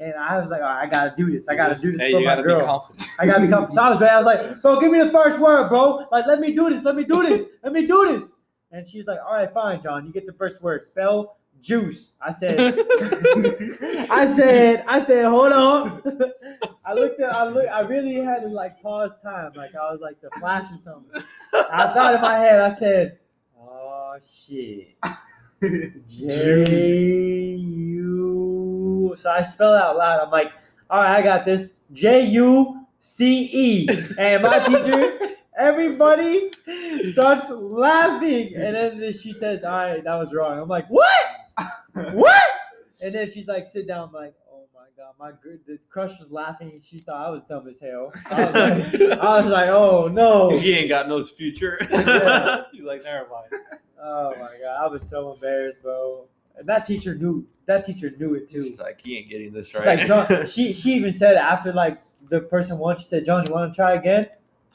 and 0.03 0.15
I 0.15 0.41
was 0.41 0.51
like, 0.51 0.61
all 0.63 0.69
right, 0.69 0.87
I 0.87 0.91
gotta 0.91 1.15
do 1.17 1.31
this. 1.31 1.49
I 1.49 1.55
gotta 1.55 1.75
do 1.81 1.93
this 1.93 2.01
Hey, 2.01 2.13
for 2.13 2.21
my 2.21 2.25
gotta 2.27 2.43
girl. 2.43 2.61
be 2.61 2.67
confident. 2.67 3.09
I 3.19 3.27
gotta 3.27 3.41
become. 3.43 3.71
So 3.71 3.81
I 3.83 3.91
was 3.91 4.01
ready. 4.01 4.13
I 4.13 4.17
was 4.19 4.27
like, 4.27 4.63
bro, 4.63 4.81
give 4.81 4.91
me 4.91 4.99
the 4.99 5.11
first 5.11 5.39
word, 5.39 5.69
bro. 5.69 6.07
Like, 6.11 6.27
let 6.27 6.41
me 6.41 6.53
do 6.53 6.69
this. 6.71 6.83
Let 6.83 6.97
me 6.97 7.05
do 7.05 7.23
this. 7.23 7.47
Let 7.63 7.73
me 7.73 7.87
do 7.87 8.19
this. 8.19 8.29
And 8.73 8.87
she's 8.89 9.07
like, 9.07 9.19
all 9.27 9.35
right, 9.35 9.53
fine, 9.53 9.83
John. 9.83 10.07
You 10.07 10.13
get 10.13 10.27
the 10.27 10.33
first 10.33 10.61
word. 10.63 10.85
Spell 10.85 11.37
juice. 11.61 12.17
I 12.21 12.33
said, 12.33 12.59
I 14.11 14.27
said, 14.27 14.85
I 14.89 15.01
said, 15.01 15.27
hold 15.27 15.53
on. 15.53 16.03
I 16.85 16.95
looked 16.95 17.21
at, 17.21 17.33
I 17.33 17.49
look, 17.49 17.69
I 17.69 17.81
really 17.81 18.15
had 18.15 18.41
to 18.41 18.49
like 18.49 18.83
pause 18.83 19.13
time. 19.23 19.53
Like 19.55 19.75
I 19.77 19.93
was 19.93 20.01
like 20.01 20.21
the 20.21 20.31
flash 20.41 20.65
or 20.73 20.81
something. 20.83 21.23
I 21.55 21.93
thought 21.93 22.15
in 22.17 22.21
my 22.21 22.37
head, 22.39 22.61
I 22.61 22.69
said, 22.71 23.19
oh 23.61 24.17
shit. 24.47 24.97
J 26.09 27.92
U. 29.13 29.17
So 29.17 29.31
I 29.31 29.43
spell 29.43 29.75
it 29.75 29.83
out 29.83 29.97
loud. 29.97 30.21
I'm 30.21 30.31
like, 30.31 30.53
all 30.91 31.01
right, 31.01 31.19
I 31.19 31.23
got 31.23 31.45
this. 31.45 31.69
J 31.93 32.27
U 32.27 32.87
C 33.01 33.51
E. 33.53 33.89
And 34.19 34.43
my 34.43 34.59
teacher, 34.61 35.19
everybody 35.59 36.51
starts 37.13 37.47
laughing. 37.51 38.55
And 38.57 38.75
then 38.75 39.13
she 39.13 39.33
says, 39.33 39.65
all 39.65 39.77
right, 39.77 40.05
that 40.05 40.15
was 40.15 40.33
wrong. 40.33 40.59
I'm 40.59 40.69
like, 40.69 40.87
what? 40.89 41.11
What? 41.95 42.43
And 43.03 43.15
then 43.15 43.31
she's 43.31 43.49
like, 43.49 43.69
sit 43.69 43.87
down. 43.87 44.09
I'm 44.09 44.15
like, 44.15 44.35
oh 44.51 44.65
my 44.75 44.87
god, 44.97 45.15
my 45.19 45.33
gr- 45.43 45.61
the 45.67 45.79
crush 45.91 46.19
was 46.21 46.31
laughing. 46.31 46.81
She 46.89 47.01
thought 47.01 47.27
I 47.27 47.31
was 47.31 47.43
dumb 47.49 47.69
as 47.69 47.81
hell. 47.81 48.13
I 48.31 48.45
was 48.45 48.55
like, 48.55 49.19
I 49.19 49.41
was 49.41 49.47
like 49.47 49.69
oh 49.69 50.09
no. 50.09 50.59
He 50.59 50.73
ain't 50.73 50.89
got 50.89 51.09
no 51.09 51.23
future. 51.23 51.79
Yeah. 51.91 52.63
He's 52.73 52.85
like, 52.85 53.03
never 53.05 53.29
mind. 53.29 53.63
Oh 54.03 54.31
my 54.31 54.51
god, 54.63 54.79
I 54.81 54.87
was 54.87 55.09
so 55.09 55.33
embarrassed, 55.33 55.83
bro. 55.83 56.27
And 56.57 56.67
that 56.69 56.85
teacher 56.87 57.15
knew. 57.15 57.47
That 57.67 57.85
teacher 57.87 58.13
knew 58.19 58.35
it 58.35 58.51
too. 58.51 58.63
She's 58.63 58.79
like, 58.79 59.01
he 59.03 59.17
ain't 59.19 59.31
getting 59.31 59.53
this 59.53 59.73
right. 59.75 59.99
like, 59.99 60.07
John, 60.07 60.47
she 60.49 60.73
she 60.73 60.95
even 60.95 61.13
said 61.13 61.37
after 61.37 61.73
like 61.73 62.03
the 62.29 62.41
person 62.41 62.77
won, 62.79 62.97
she 62.99 63.05
said, 63.05 63.25
John, 63.25 63.47
you 63.47 63.53
want 63.53 63.73
to 63.73 63.77
try 63.77 63.93
again? 63.95 64.29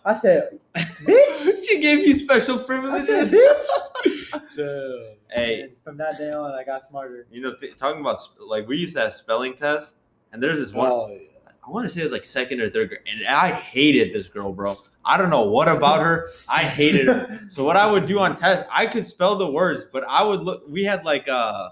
I 0.06 0.14
said, 0.14 0.60
bitch. 0.76 1.66
she 1.68 1.80
gave 1.80 2.00
you 2.00 2.14
special 2.14 2.60
I 2.60 2.64
privileges. 2.64 3.30
said, 3.30 3.32
bitch. 3.32 4.42
Damn. 4.56 5.16
Hey, 5.30 5.62
And 5.64 5.72
from 5.84 5.98
that 5.98 6.18
day 6.18 6.32
on, 6.32 6.52
I 6.52 6.64
got 6.64 6.88
smarter. 6.88 7.28
you 7.30 7.42
know, 7.42 7.54
th- 7.56 7.76
talking 7.78 8.00
about 8.02 8.22
sp- 8.24 8.40
like 8.48 8.68
we 8.68 8.78
used 8.78 8.96
to 8.96 9.02
have 9.02 9.14
spelling 9.14 9.54
tests, 9.56 9.94
and 10.32 10.42
there's 10.42 10.60
this 10.60 10.72
one. 10.72 10.90
Oh, 10.90 11.08
yeah. 11.12 11.20
I 11.66 11.70
want 11.70 11.86
to 11.86 11.94
say 11.94 12.00
it 12.00 12.04
was 12.04 12.14
like 12.14 12.24
second 12.24 12.62
or 12.62 12.70
third 12.70 12.88
grade, 12.90 13.02
and 13.12 13.28
I 13.28 13.52
hated 13.52 14.14
this 14.14 14.30
girl, 14.30 14.54
bro. 14.54 14.78
I 15.08 15.18
don't 15.18 15.30
know 15.30 15.44
what 15.44 15.68
about 15.70 16.02
her. 16.02 16.30
I 16.50 16.64
hated 16.64 17.08
her. 17.08 17.40
So 17.50 17.64
what 17.64 17.78
I 17.78 17.90
would 17.90 18.06
do 18.06 18.20
on 18.20 18.36
tests, 18.36 18.68
I 18.72 18.86
could 18.86 19.08
spell 19.08 19.38
the 19.38 19.50
words, 19.50 19.86
but 19.92 20.04
I 20.08 20.22
would 20.24 20.42
look. 20.42 20.64
We 20.68 20.84
had 20.84 21.06
like 21.06 21.28
uh, 21.30 21.70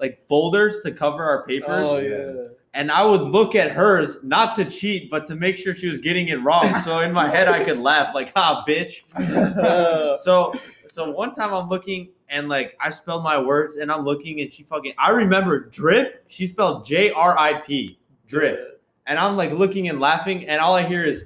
like 0.00 0.18
folders 0.26 0.80
to 0.80 0.90
cover 0.90 1.22
our 1.22 1.46
papers, 1.46 1.68
Oh, 1.70 1.98
yeah. 1.98 2.48
and 2.74 2.90
I 2.90 3.04
would 3.04 3.20
look 3.22 3.54
at 3.54 3.70
hers 3.70 4.16
not 4.24 4.54
to 4.56 4.64
cheat, 4.64 5.08
but 5.08 5.26
to 5.28 5.36
make 5.36 5.56
sure 5.56 5.74
she 5.76 5.88
was 5.88 5.98
getting 5.98 6.28
it 6.28 6.42
wrong. 6.42 6.68
So 6.82 6.98
in 7.00 7.12
my 7.12 7.30
head, 7.30 7.46
I 7.48 7.62
could 7.64 7.78
laugh 7.78 8.12
like, 8.14 8.32
"Ah, 8.34 8.64
bitch." 8.68 9.02
So 10.20 10.54
so 10.88 11.10
one 11.10 11.34
time 11.34 11.52
I'm 11.54 11.68
looking 11.68 12.10
and 12.28 12.48
like 12.48 12.76
I 12.80 12.90
spelled 12.90 13.22
my 13.22 13.38
words 13.38 13.76
and 13.76 13.90
I'm 13.92 14.04
looking 14.04 14.40
and 14.40 14.50
she 14.52 14.62
fucking 14.64 14.94
I 14.98 15.10
remember 15.10 15.60
drip. 15.60 16.24
She 16.28 16.46
spelled 16.46 16.84
J 16.84 17.10
R 17.10 17.38
I 17.38 17.60
P 17.60 17.98
drip, 18.26 18.82
and 19.06 19.18
I'm 19.18 19.36
like 19.36 19.52
looking 19.52 19.88
and 19.88 20.00
laughing 20.00 20.48
and 20.48 20.60
all 20.60 20.74
I 20.74 20.82
hear 20.84 21.04
is 21.04 21.22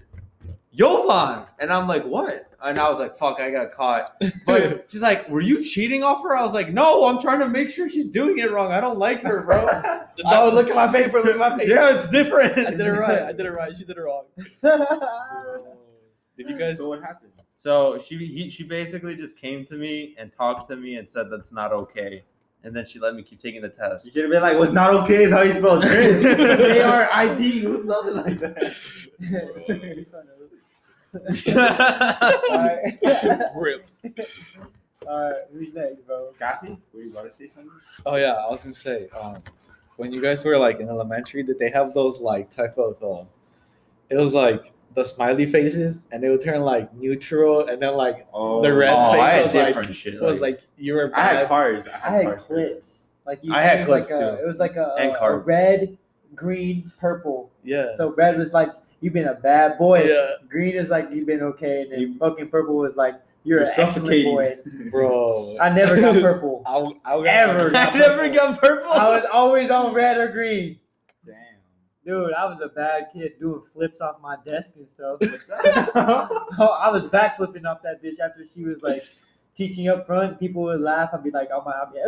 Yovan, 0.77 1.47
and 1.59 1.73
I'm 1.73 1.89
like 1.89 2.05
what? 2.05 2.45
And 2.63 2.79
I 2.79 2.89
was 2.89 2.99
like 2.99 3.17
fuck, 3.17 3.41
I 3.41 3.51
got 3.51 3.73
caught. 3.73 4.21
But 4.45 4.87
she's 4.91 5.01
like, 5.03 5.29
were 5.29 5.41
you 5.41 5.65
cheating 5.65 6.03
off 6.03 6.23
her? 6.23 6.37
I 6.37 6.43
was 6.43 6.53
like, 6.55 6.73
no, 6.73 7.07
I'm 7.07 7.21
trying 7.21 7.41
to 7.41 7.49
make 7.49 7.71
sure 7.71 7.89
she's 7.89 8.09
doing 8.09 8.39
it 8.39 8.51
wrong. 8.51 8.73
I 8.73 8.81
don't 8.81 8.99
like 8.99 9.23
her, 9.23 9.43
bro. 9.43 9.65
no, 9.65 10.07
oh, 10.25 10.51
look 10.53 10.69
at 10.69 10.77
my 10.77 10.89
paper. 10.89 11.23
Look 11.23 11.35
at 11.35 11.39
my 11.39 11.51
paper. 11.59 11.73
yeah, 11.73 11.97
it's 11.99 12.09
different. 12.11 12.59
I 12.59 12.71
did 12.73 12.81
it 12.81 12.91
right. 12.93 13.23
I 13.23 13.33
did 13.33 13.47
it 13.47 13.51
right. 13.53 13.77
She 13.77 13.85
did 13.85 13.97
it 13.97 14.01
wrong. 14.01 14.25
Did 16.37 16.49
you 16.49 16.59
guys? 16.59 16.79
So 16.79 16.89
what 16.91 17.03
happened? 17.03 17.33
So 17.59 18.01
she 18.07 18.17
he, 18.19 18.51
she 18.51 18.63
basically 18.63 19.17
just 19.17 19.37
came 19.37 19.67
to 19.67 19.75
me 19.75 20.15
and 20.19 20.31
talked 20.37 20.69
to 20.71 20.77
me 20.77 20.97
and 20.97 21.09
said 21.09 21.27
that's 21.31 21.51
not 21.51 21.73
okay. 21.73 22.23
and 22.65 22.75
then 22.75 22.87
she 22.87 22.99
let 22.99 23.15
me 23.15 23.23
keep 23.23 23.41
taking 23.41 23.63
the 23.63 23.69
test. 23.69 24.05
You 24.05 24.13
should 24.13 24.23
have 24.23 24.31
been 24.31 24.43
like, 24.43 24.59
"What's 24.59 24.73
not 24.73 24.93
okay 25.03 25.25
is 25.25 25.33
how 25.33 25.43
you 25.43 25.53
spell 25.55 25.81
grit." 25.81 26.23
J 26.23 26.83
R 26.83 27.09
I 27.13 27.35
T. 27.35 27.61
Who 27.61 27.83
spells 27.83 28.07
it 28.07 28.15
like 28.15 28.39
that? 28.39 28.75
Alright. 31.49 32.99
Rip. 33.57 33.89
Alright, 35.07 35.35
who's 35.53 35.73
next, 35.75 36.07
bro? 36.07 36.33
Cassie, 36.39 36.77
were 36.93 37.01
you 37.03 37.11
about 37.11 37.31
to 37.31 37.37
say 37.37 37.49
something? 37.49 37.71
Oh 38.05 38.17
yeah, 38.17 38.33
I 38.33 38.51
was 38.51 38.63
gonna 38.65 38.75
say, 38.75 39.09
um, 39.19 39.37
when 39.97 40.13
you 40.13 40.21
guys 40.21 40.45
were 40.45 40.59
like 40.59 40.81
in 40.81 40.89
elementary, 40.89 41.43
did 41.43 41.59
they 41.59 41.71
have 41.71 41.95
those 41.95 42.21
like 42.21 42.51
type 42.51 42.77
of 42.77 43.03
uh, 43.03 43.25
it 44.11 44.17
was 44.17 44.35
like 44.35 44.73
the 44.95 45.05
smiley 45.05 45.47
faces, 45.47 46.05
and 46.13 46.23
they 46.23 46.29
would 46.29 46.41
turn 46.43 46.61
like 46.63 46.93
neutral, 46.95 47.69
and 47.69 47.81
then 47.81 47.95
like 47.95 48.27
Oh, 48.35 48.61
The 48.63 48.73
red 48.75 48.91
oh, 48.91 49.13
face 49.13 49.21
I 49.23 49.31
had 49.31 49.45
was 49.47 49.55
like- 49.55 49.67
different 49.69 49.97
shit. 49.97 50.15
it 50.15 50.21
was 50.23 50.41
like 50.41 50.61
you 50.77 50.95
were 50.95 51.11
I 51.15 51.23
had 51.23 51.49
cars. 51.49 51.87
I 51.87 51.91
I 51.91 51.99
had, 51.99 52.13
had 52.13 52.25
cars. 52.27 52.43
clips. 52.47 53.05
Like 53.27 53.39
you, 53.43 53.55
I 53.55 53.63
had 53.63 53.87
clips, 53.87 54.11
like 54.11 54.21
a, 54.21 54.37
too. 54.37 54.43
It 54.43 54.47
was 54.47 54.57
like 54.59 54.77
a, 54.77 54.95
And 54.99 55.11
a, 55.17 55.23
a 55.23 55.37
red, 55.37 55.97
green, 56.35 56.91
purple. 56.99 57.51
yeah. 57.63 57.95
So 57.97 58.13
red 58.15 58.37
was 58.39 58.53
like 58.53 58.71
you've 59.01 59.13
been 59.13 59.29
a 59.29 59.35
bad 59.35 59.79
boy. 59.79 60.03
Yeah, 60.05 60.33
Green 60.49 60.75
is 60.77 60.89
like 60.89 61.09
you've 61.13 61.27
been 61.27 61.43
okay, 61.43 61.83
and 61.83 61.93
then 61.93 62.01
You- 62.01 62.19
fucking 62.19 62.49
purple 62.49 62.77
was 62.77 62.97
like 62.97 63.15
you're, 63.45 63.61
You're 63.61 63.69
an 63.69 63.75
excellent 63.79 64.25
boy. 64.25 64.57
bro. 64.91 65.57
I 65.61 65.71
never 65.71 65.99
got 66.01 66.15
purple. 66.21 66.63
I, 66.67 66.79
I 67.11 67.17
got 67.17 67.27
Ever. 67.27 67.77
I 67.77 67.97
never 67.99 68.29
got 68.29 68.61
purple. 68.61 68.91
I 68.93 69.09
was 69.09 69.25
always 69.33 69.71
on 69.71 69.95
red 69.95 70.19
or 70.19 70.29
green. 70.29 70.79
Damn. 71.25 71.35
Dude, 72.05 72.33
I 72.35 72.45
was 72.47 72.59
a 72.63 72.69
bad 72.69 73.07
kid 73.13 73.33
doing 73.41 73.63
flips 73.73 74.01
off 74.01 74.17
my 74.21 74.37
desk 74.45 74.75
and 74.77 74.89
stuff. 74.89 75.19
Oh, 75.95 76.77
I 76.81 76.91
was 76.91 77.05
backflipping 77.05 77.65
off 77.65 77.83
that 77.83 78.03
bitch 78.03 78.19
after 78.19 78.45
she 78.53 78.65
was 78.65 78.83
like 78.83 79.05
teaching 79.55 79.89
up 79.89 80.07
front. 80.07 80.39
People 80.39 80.63
would 80.65 80.81
laugh. 80.81 81.11
I'd 81.13 81.23
be 81.23 81.31
like, 81.31 81.49
oh 81.53 81.63
my, 81.65 81.73
I'd 81.73 81.93
be, 81.93 82.01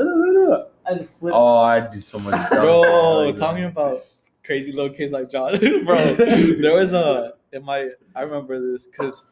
"Ugh." 0.53 0.67
I'd 0.87 1.09
flip. 1.19 1.33
Oh, 1.35 1.59
I 1.59 1.81
do 1.81 2.01
so 2.01 2.19
much. 2.19 2.51
Bro, 2.51 3.33
talking 3.37 3.65
about 3.65 4.01
crazy 4.45 4.73
little 4.73 4.93
kids 4.93 5.13
like 5.13 5.31
John, 5.31 5.59
bro. 5.85 6.15
There 6.15 6.75
was 6.75 6.93
a 6.93 7.35
in 7.53 7.65
my 7.65 7.91
I 8.15 8.23
remember 8.23 8.61
this 8.73 8.87
because 8.87 9.27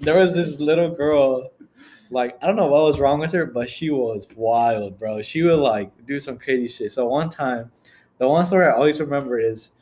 there 0.00 0.18
was 0.18 0.34
this 0.34 0.60
little 0.60 0.90
girl, 0.90 1.50
like 2.10 2.36
I 2.42 2.46
don't 2.46 2.56
know 2.56 2.66
what 2.66 2.82
was 2.82 3.00
wrong 3.00 3.20
with 3.20 3.32
her, 3.32 3.46
but 3.46 3.68
she 3.68 3.90
was 3.90 4.26
wild, 4.36 4.98
bro. 4.98 5.22
She 5.22 5.42
would 5.42 5.58
like 5.58 5.90
do 6.06 6.18
some 6.18 6.38
crazy 6.38 6.68
shit. 6.68 6.92
So 6.92 7.06
one 7.06 7.28
time, 7.28 7.70
the 8.18 8.28
one 8.28 8.46
story 8.46 8.66
I 8.66 8.72
always 8.72 9.00
remember 9.00 9.38
is 9.38 9.72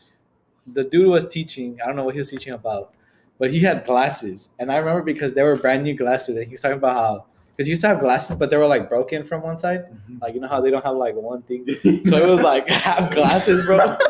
the 0.67 0.85
dude 0.85 1.09
was 1.09 1.27
teaching. 1.27 1.79
I 1.83 1.87
don't 1.87 1.97
know 1.97 2.05
what 2.05 2.15
he 2.15 2.21
was 2.21 2.31
teaching 2.31 2.53
about, 2.53 2.95
but 3.39 3.51
he 3.51 3.61
had 3.61 3.85
glasses, 3.85 4.51
and 4.59 4.71
I 4.71 4.77
remember 4.77 5.03
because 5.03 5.35
they 5.35 5.43
were 5.43 5.57
brand 5.57 5.85
new 5.85 5.95
glasses, 5.95 6.37
and 6.37 6.47
he 6.47 6.53
was 6.53 6.61
talking 6.61 6.79
about 6.79 6.97
how 6.97 7.27
because 7.61 7.67
he 7.67 7.73
used 7.73 7.83
to 7.83 7.89
have 7.89 8.01
glasses, 8.01 8.37
but 8.37 8.49
they 8.49 8.57
were 8.57 8.67
like 8.67 8.89
broken 8.89 9.23
from 9.23 9.43
one 9.43 9.55
side. 9.55 9.81
Mm-hmm. 9.81 10.17
Like 10.23 10.33
you 10.33 10.41
know 10.41 10.49
how 10.49 10.63
they 10.63 10.71
don't 10.71 10.83
have 10.83 10.97
like 10.97 11.15
one 11.15 11.43
thing 11.43 11.67
so 12.07 12.17
it 12.17 12.27
was 12.27 12.41
like 12.41 12.67
half 12.71 13.13
glasses, 13.13 13.67
bro. 13.67 13.99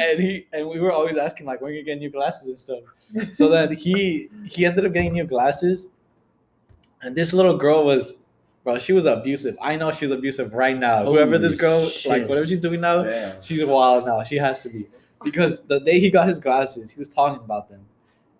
And 0.00 0.20
he 0.20 0.46
and 0.52 0.68
we 0.68 0.80
were 0.80 0.90
always 0.90 1.16
asking 1.16 1.46
like 1.46 1.60
when 1.60 1.72
you 1.74 1.84
get 1.84 1.98
new 1.98 2.10
glasses 2.10 2.48
and 2.48 2.58
stuff. 2.58 3.34
So 3.36 3.48
then 3.48 3.72
he 3.72 4.28
he 4.44 4.66
ended 4.66 4.84
up 4.84 4.92
getting 4.92 5.12
new 5.12 5.24
glasses, 5.24 5.86
and 7.02 7.14
this 7.14 7.32
little 7.32 7.56
girl 7.56 7.84
was, 7.84 8.24
bro, 8.64 8.78
she 8.78 8.92
was 8.92 9.04
abusive. 9.04 9.56
I 9.62 9.76
know 9.76 9.92
she's 9.92 10.10
abusive 10.10 10.52
right 10.52 10.76
now. 10.76 11.04
Whoever 11.04 11.38
this 11.38 11.54
girl, 11.54 11.88
shit. 11.88 12.10
like 12.10 12.28
whatever 12.28 12.46
she's 12.46 12.60
doing 12.60 12.80
now, 12.80 13.04
Damn. 13.04 13.40
she's 13.40 13.64
wild 13.64 14.06
now. 14.06 14.24
She 14.24 14.36
has 14.36 14.62
to 14.64 14.68
be 14.68 14.88
because 15.22 15.64
the 15.66 15.78
day 15.78 16.00
he 16.00 16.10
got 16.10 16.26
his 16.26 16.40
glasses, 16.40 16.90
he 16.90 16.98
was 16.98 17.08
talking 17.08 17.42
about 17.44 17.70
them, 17.70 17.86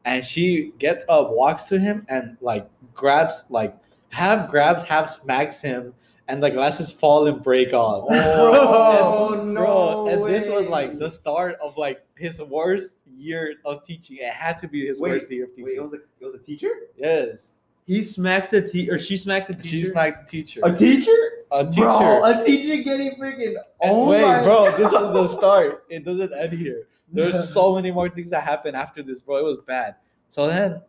and 0.04 0.24
she 0.24 0.72
gets 0.78 1.04
up, 1.08 1.30
walks 1.30 1.68
to 1.68 1.78
him, 1.78 2.04
and 2.08 2.36
like 2.40 2.68
grabs 2.92 3.44
like 3.50 3.76
half 4.16 4.50
grabs, 4.50 4.82
half 4.82 5.08
smacks 5.08 5.60
him, 5.60 5.92
and 6.28 6.42
the 6.42 6.50
glasses 6.50 6.92
fall 6.92 7.26
and 7.26 7.42
break 7.42 7.72
off. 7.72 8.06
Oh, 8.10 9.34
And, 9.38 9.54
no 9.54 9.60
bro, 9.60 10.08
and 10.08 10.24
this 10.34 10.48
was 10.48 10.66
like 10.68 10.98
the 10.98 11.08
start 11.08 11.56
of 11.62 11.76
like 11.76 12.04
his 12.16 12.40
worst 12.40 13.00
year 13.16 13.54
of 13.64 13.84
teaching. 13.84 14.16
It 14.20 14.32
had 14.32 14.58
to 14.60 14.68
be 14.68 14.86
his 14.86 14.98
Wait, 14.98 15.10
worst 15.10 15.30
year 15.30 15.44
of 15.44 15.50
Wait, 15.50 15.62
it 15.62 15.66
teaching. 15.66 15.82
was 15.84 15.92
a 15.92 15.96
it 16.20 16.24
was 16.24 16.34
a 16.34 16.38
teacher? 16.38 16.70
yes, 16.96 17.52
He 17.86 18.02
smacked 18.04 18.50
the 18.52 18.62
te- 18.66 18.90
or 18.90 18.98
she 18.98 19.16
smacked 19.16 19.48
the 19.48 19.54
teacher. 19.54 19.68
she 19.68 19.84
smacked 19.84 20.18
the 20.24 20.30
teacher. 20.30 20.60
A 20.64 20.72
teacher? 20.74 21.20
A 21.52 21.64
teacher. 21.64 21.80
Bro, 21.82 22.24
a 22.24 22.44
teacher 22.44 22.82
getting 22.82 23.12
freaking. 23.20 23.54
And 23.82 23.92
Oh 23.92 24.08
wait, 24.08 24.22
my 24.22 24.42
bro, 24.42 24.70
God. 24.70 24.78
this 24.80 24.90
was 24.92 25.12
the 25.12 25.26
start. 25.28 25.84
It 25.90 26.04
doesn't 26.04 26.32
end 26.32 26.52
here. 26.54 26.88
There's 27.12 27.52
so 27.58 27.74
many 27.74 27.90
more 27.92 28.08
things 28.08 28.30
that 28.30 28.42
happen 28.42 28.74
after 28.74 29.02
this, 29.02 29.18
bro. 29.20 29.36
It 29.36 29.44
was 29.44 29.58
bad. 29.58 29.94
So 30.28 30.46
then 30.48 30.80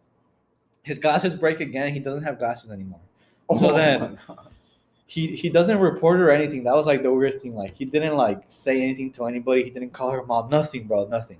his 0.82 0.98
glasses 0.98 1.36
break 1.36 1.60
again. 1.60 1.94
He 1.94 2.00
doesn't 2.00 2.24
have 2.24 2.40
glasses 2.40 2.72
anymore. 2.72 3.02
So 3.56 3.70
Oh 3.70 3.76
then- 3.76 4.18
He 5.10 5.36
he 5.38 5.50
doesn't 5.50 5.80
report 5.80 6.20
her 6.20 6.28
or 6.28 6.32
anything. 6.32 6.66
That 6.66 6.76
was 6.76 6.86
like 6.86 7.02
the 7.02 7.14
weirdest 7.14 7.40
thing. 7.42 7.56
Like 7.56 7.74
he 7.74 7.86
didn't 7.86 8.18
like 8.18 8.42
say 8.48 8.82
anything 8.82 9.10
to 9.14 9.26
anybody. 9.26 9.64
He 9.64 9.70
didn't 9.70 9.94
call 9.94 10.12
her 10.12 10.22
mom. 10.26 10.50
Nothing, 10.50 10.86
bro. 10.86 11.06
Nothing. 11.08 11.38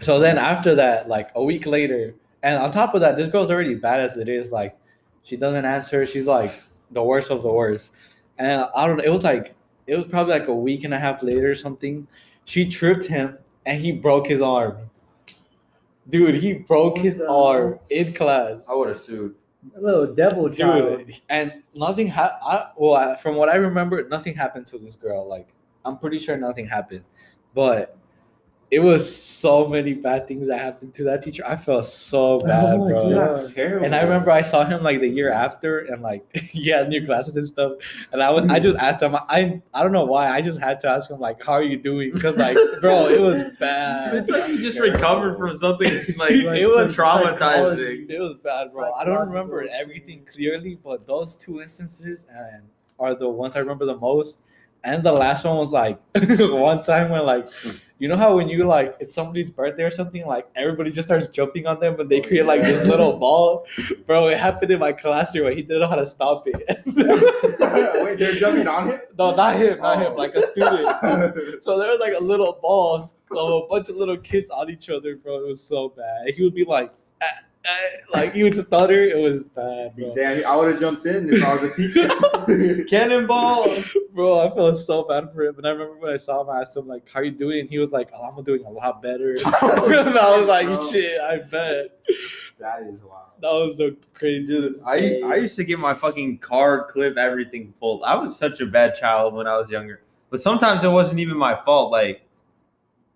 So 0.00 0.20
then 0.20 0.38
after 0.38 0.74
that, 0.76 1.08
like 1.08 1.30
a 1.34 1.42
week 1.42 1.66
later, 1.66 2.14
and 2.44 2.58
on 2.58 2.70
top 2.70 2.94
of 2.94 3.00
that, 3.00 3.16
this 3.16 3.26
girl's 3.28 3.50
already 3.50 3.74
bad 3.74 3.98
as 4.00 4.16
it 4.16 4.28
is. 4.28 4.52
Like 4.52 4.78
she 5.24 5.36
doesn't 5.36 5.64
answer. 5.64 6.06
She's 6.06 6.28
like 6.28 6.52
the 6.92 7.02
worst 7.02 7.30
of 7.32 7.42
the 7.42 7.52
worst. 7.52 7.90
And 8.38 8.64
I 8.74 8.86
don't 8.86 8.98
know. 8.98 9.04
It 9.04 9.10
was 9.10 9.24
like 9.24 9.54
it 9.88 9.96
was 9.96 10.06
probably 10.06 10.38
like 10.38 10.46
a 10.46 10.54
week 10.54 10.84
and 10.84 10.94
a 10.94 10.98
half 10.98 11.24
later 11.24 11.50
or 11.50 11.56
something. 11.56 12.06
She 12.44 12.66
tripped 12.66 13.04
him 13.04 13.36
and 13.66 13.80
he 13.80 13.90
broke 13.90 14.28
his 14.28 14.40
arm. 14.40 14.78
Dude, 16.08 16.36
he 16.36 16.52
broke 16.54 16.98
his 16.98 17.20
arm 17.20 17.80
in 17.90 18.12
class. 18.14 18.64
I 18.68 18.74
would 18.74 18.88
have 18.90 18.98
sued. 18.98 19.34
A 19.76 19.80
little 19.80 20.14
devil 20.14 20.48
child. 20.48 21.06
Dude, 21.06 21.20
and 21.28 21.62
nothing 21.74 22.08
ha- 22.08 22.38
I, 22.42 22.72
well 22.76 23.14
from 23.16 23.36
what 23.36 23.48
I 23.48 23.56
remember, 23.56 24.06
nothing 24.08 24.34
happened 24.34 24.66
to 24.68 24.78
this 24.78 24.94
girl. 24.96 25.26
Like 25.28 25.48
I'm 25.84 25.98
pretty 25.98 26.18
sure 26.18 26.36
nothing 26.36 26.66
happened, 26.66 27.04
but 27.54 27.96
it 28.70 28.78
was 28.78 29.16
so 29.20 29.66
many 29.66 29.94
bad 29.94 30.28
things 30.28 30.46
that 30.46 30.60
happened 30.60 30.94
to 30.94 31.02
that 31.04 31.22
teacher. 31.22 31.42
I 31.44 31.56
felt 31.56 31.86
so 31.86 32.34
oh 32.34 32.40
bad, 32.40 32.78
my 32.78 32.88
bro. 32.88 33.10
God. 33.10 33.40
That's 33.40 33.54
terrible. 33.54 33.84
And 33.84 33.94
I 33.94 34.02
remember 34.02 34.30
I 34.30 34.42
saw 34.42 34.64
him 34.64 34.84
like 34.84 35.00
the 35.00 35.08
year 35.08 35.32
after, 35.32 35.80
and 35.80 36.02
like 36.02 36.24
he 36.36 36.68
had 36.68 36.88
new 36.88 37.00
glasses 37.00 37.36
and 37.36 37.46
stuff. 37.46 37.72
And 38.12 38.22
I 38.22 38.30
was, 38.30 38.48
I 38.48 38.60
just 38.60 38.76
asked 38.76 39.02
him. 39.02 39.16
I, 39.16 39.60
I 39.74 39.82
don't 39.82 39.90
know 39.90 40.04
why. 40.04 40.30
I 40.30 40.40
just 40.40 40.60
had 40.60 40.78
to 40.80 40.88
ask 40.88 41.10
him 41.10 41.18
like, 41.18 41.42
"How 41.42 41.54
are 41.54 41.64
you 41.64 41.76
doing?" 41.76 42.12
Because 42.12 42.36
like, 42.36 42.56
bro, 42.80 43.08
it 43.08 43.20
was 43.20 43.42
bad. 43.58 44.14
It's 44.14 44.30
like 44.30 44.48
you 44.48 44.62
just 44.62 44.78
recovered 44.78 45.36
from 45.36 45.56
something 45.56 45.92
like, 46.16 46.30
It 46.30 46.68
was 46.68 46.96
traumatizing. 46.96 48.08
It 48.08 48.20
was 48.20 48.34
bad, 48.34 48.68
bro. 48.72 48.92
I 48.92 49.04
don't 49.04 49.26
remember 49.26 49.66
everything 49.72 50.24
clearly, 50.30 50.78
but 50.82 51.06
those 51.08 51.34
two 51.34 51.60
instances 51.60 52.26
and 52.32 52.62
are 53.00 53.14
the 53.16 53.28
ones 53.28 53.56
I 53.56 53.60
remember 53.60 53.86
the 53.86 53.96
most. 53.96 54.42
And 54.82 55.02
the 55.02 55.12
last 55.12 55.44
one 55.44 55.56
was 55.58 55.72
like 55.72 55.98
one 56.14 56.82
time 56.82 57.10
when 57.10 57.24
like 57.26 57.46
you 57.98 58.08
know 58.08 58.16
how 58.16 58.34
when 58.36 58.48
you 58.48 58.64
like 58.64 58.96
it's 58.98 59.14
somebody's 59.14 59.50
birthday 59.50 59.82
or 59.82 59.90
something, 59.90 60.26
like 60.26 60.48
everybody 60.56 60.90
just 60.90 61.06
starts 61.08 61.26
jumping 61.28 61.66
on 61.66 61.78
them 61.80 61.96
but 61.96 62.08
they 62.08 62.20
Oh, 62.22 62.26
create 62.26 62.46
like 62.46 62.62
this 62.62 62.86
little 62.86 63.18
ball. 63.24 63.66
Bro, 64.06 64.28
it 64.28 64.38
happened 64.38 64.70
in 64.70 64.78
my 64.78 64.92
classroom 64.92 65.48
and 65.48 65.56
he 65.56 65.62
didn't 65.62 65.80
know 65.80 65.86
how 65.86 65.96
to 65.96 66.06
stop 66.06 66.44
it. 66.46 66.56
Wait, 68.04 68.18
they're 68.18 68.32
jumping 68.34 68.66
on 68.66 68.88
him? 68.90 69.00
no, 69.18 69.34
not 69.34 69.56
him, 69.56 69.78
not 69.80 69.98
him, 70.00 70.12
Oh. 70.12 70.16
like 70.16 70.34
a 70.34 70.42
student. 70.42 71.62
So 71.62 71.78
there 71.78 71.90
was 71.90 72.00
like 72.00 72.14
a 72.18 72.22
little 72.22 72.58
ball 72.62 72.96
of 72.96 73.64
a 73.64 73.66
bunch 73.68 73.88
of 73.90 73.96
little 73.96 74.16
kids 74.16 74.48
on 74.50 74.70
each 74.70 74.88
other, 74.88 75.16
bro. 75.16 75.36
It 75.44 75.46
was 75.46 75.62
so 75.62 75.90
bad. 75.90 76.34
He 76.34 76.42
would 76.42 76.54
be 76.54 76.64
like, 76.64 76.90
"Ah, 77.22 77.26
ah," 77.66 77.76
like 78.14 78.32
he 78.32 78.42
would 78.42 78.56
stutter. 78.56 79.04
It 79.04 79.18
was 79.18 79.42
bad, 79.42 79.96
bro. 79.96 80.14
Damn, 80.14 80.46
I 80.46 80.56
would 80.56 80.72
have 80.72 80.80
jumped 80.80 81.06
in 81.06 81.32
if 81.32 81.44
I 81.44 81.54
was 81.54 81.62
a 81.62 81.74
teacher. 81.74 82.84
Cannonball. 82.90 83.82
Bro, 84.12 84.40
I 84.40 84.50
felt 84.50 84.76
so 84.76 85.04
bad 85.04 85.32
for 85.32 85.44
him. 85.44 85.56
And 85.58 85.66
I 85.66 85.70
remember 85.70 85.96
when 85.98 86.12
I 86.12 86.16
saw 86.16 86.42
him, 86.42 86.50
I 86.50 86.60
asked 86.60 86.76
him 86.76 86.88
like, 86.88 87.08
"How 87.10 87.20
you 87.20 87.30
doing?" 87.30 87.60
And 87.60 87.70
he 87.70 87.78
was 87.78 87.92
like, 87.92 88.10
"Oh, 88.14 88.22
I'm 88.22 88.44
doing 88.44 88.64
a 88.64 88.70
lot 88.70 89.02
better." 89.02 89.32
and 89.44 89.44
I 89.46 90.38
was 90.38 90.46
like, 90.46 90.66
bro. 90.66 90.90
"Shit, 90.90 91.20
I 91.20 91.38
bet." 91.38 92.00
that 92.58 92.82
is 92.82 93.02
wild. 93.02 93.30
That 93.40 93.52
was 93.52 93.76
the 93.76 93.96
craziest. 94.14 94.86
I, 94.86 95.20
I 95.24 95.36
used 95.36 95.56
to 95.56 95.64
get 95.64 95.78
my 95.78 95.94
fucking 95.94 96.38
card 96.38 96.88
clip 96.88 97.16
everything 97.16 97.72
full. 97.80 98.04
I 98.04 98.14
was 98.14 98.36
such 98.36 98.60
a 98.60 98.66
bad 98.66 98.94
child 98.94 99.34
when 99.34 99.46
I 99.46 99.56
was 99.56 99.70
younger. 99.70 100.02
But 100.28 100.40
sometimes 100.40 100.84
it 100.84 100.88
wasn't 100.88 101.18
even 101.20 101.36
my 101.36 101.56
fault. 101.64 101.90
Like 101.90 102.22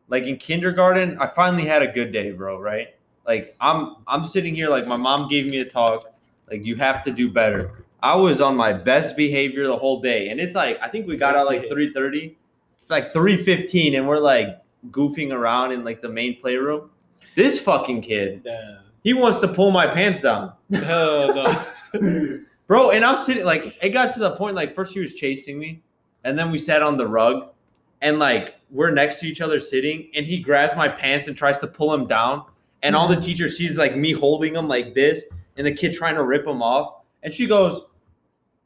like 0.09 0.25
in 0.25 0.37
kindergarten, 0.37 1.19
I 1.19 1.27
finally 1.27 1.67
had 1.67 1.83
a 1.83 1.89
good 1.89 2.13
day, 2.13 2.31
bro, 2.31 2.61
right? 2.61 2.89
Like 3.27 3.57
I'm 3.61 3.97
I'm 4.07 4.27
sitting 4.27 4.55
here 4.55 4.69
like 4.69 4.87
my 4.87 4.97
mom 4.97 5.29
gave 5.29 5.47
me 5.47 5.59
a 5.59 5.65
talk, 5.65 6.13
like 6.51 6.65
you 6.65 6.77
have 6.77 7.05
to 7.05 7.11
do 7.11 7.31
better. 7.31 7.85
I 8.03 8.15
was 8.17 8.43
on 8.43 8.55
my 8.55 8.73
best 8.73 9.17
behavior 9.17 9.67
the 9.67 9.77
whole 9.77 10.01
day. 10.01 10.29
And 10.29 10.39
it's 10.39 10.55
like 10.55 10.79
I 10.83 10.89
think 10.89 11.07
we 11.07 11.17
got 11.17 11.35
Best 11.35 11.43
out 11.43 11.47
like 11.47 11.63
3:30. 11.71 12.35
It's 12.83 12.91
like 12.91 13.15
3:15 13.15 13.97
and 13.97 14.07
we're 14.07 14.19
like 14.19 14.61
goofing 14.91 15.33
around 15.33 15.73
in 15.73 15.85
like 15.85 16.03
the 16.03 16.09
main 16.09 16.41
playroom. 16.41 16.91
This 17.35 17.59
fucking 17.59 18.03
kid, 18.03 18.45
Damn. 18.45 18.79
he 19.03 19.15
wants 19.15 19.39
to 19.39 19.49
pull 19.49 19.71
my 19.71 19.87
pants 19.87 20.21
down. 20.21 20.53
Hell 20.71 21.35
no. 21.35 22.41
Bro, 22.67 22.91
and 22.91 23.05
I'm 23.05 23.23
sitting 23.23 23.45
like 23.45 23.77
it 23.83 23.91
got 23.91 24.13
to 24.15 24.21
the 24.21 24.33
point 24.37 24.57
like 24.57 24.75
first 24.75 24.93
he 24.93 25.01
was 25.01 25.15
chasing 25.15 25.59
me, 25.59 25.83
and 26.25 26.39
then 26.39 26.51
we 26.51 26.59
sat 26.59 26.83
on 26.83 26.97
the 26.97 27.07
rug, 27.07 27.49
and 28.01 28.19
like 28.19 28.55
we're 28.71 28.91
next 28.91 29.21
to 29.21 29.27
each 29.27 29.41
other 29.41 29.61
sitting, 29.61 30.11
and 30.15 30.27
he 30.27 30.39
grabs 30.39 30.77
my 30.77 30.89
pants 30.89 31.29
and 31.29 31.37
tries 31.37 31.59
to 31.59 31.67
pull 31.67 31.93
him 31.93 32.07
down, 32.07 32.45
and 32.85 32.95
all 32.95 33.09
the 33.09 33.21
teacher 33.21 33.49
sees 33.49 33.77
like 33.77 33.97
me 33.97 34.13
holding 34.13 34.55
him 34.55 34.69
like 34.69 34.95
this, 34.95 35.25
and 35.57 35.67
the 35.67 35.73
kid 35.73 35.95
trying 35.95 36.15
to 36.15 36.23
rip 36.23 36.47
him 36.47 36.63
off, 36.63 37.03
and 37.25 37.35
she 37.35 37.47
goes, 37.47 37.81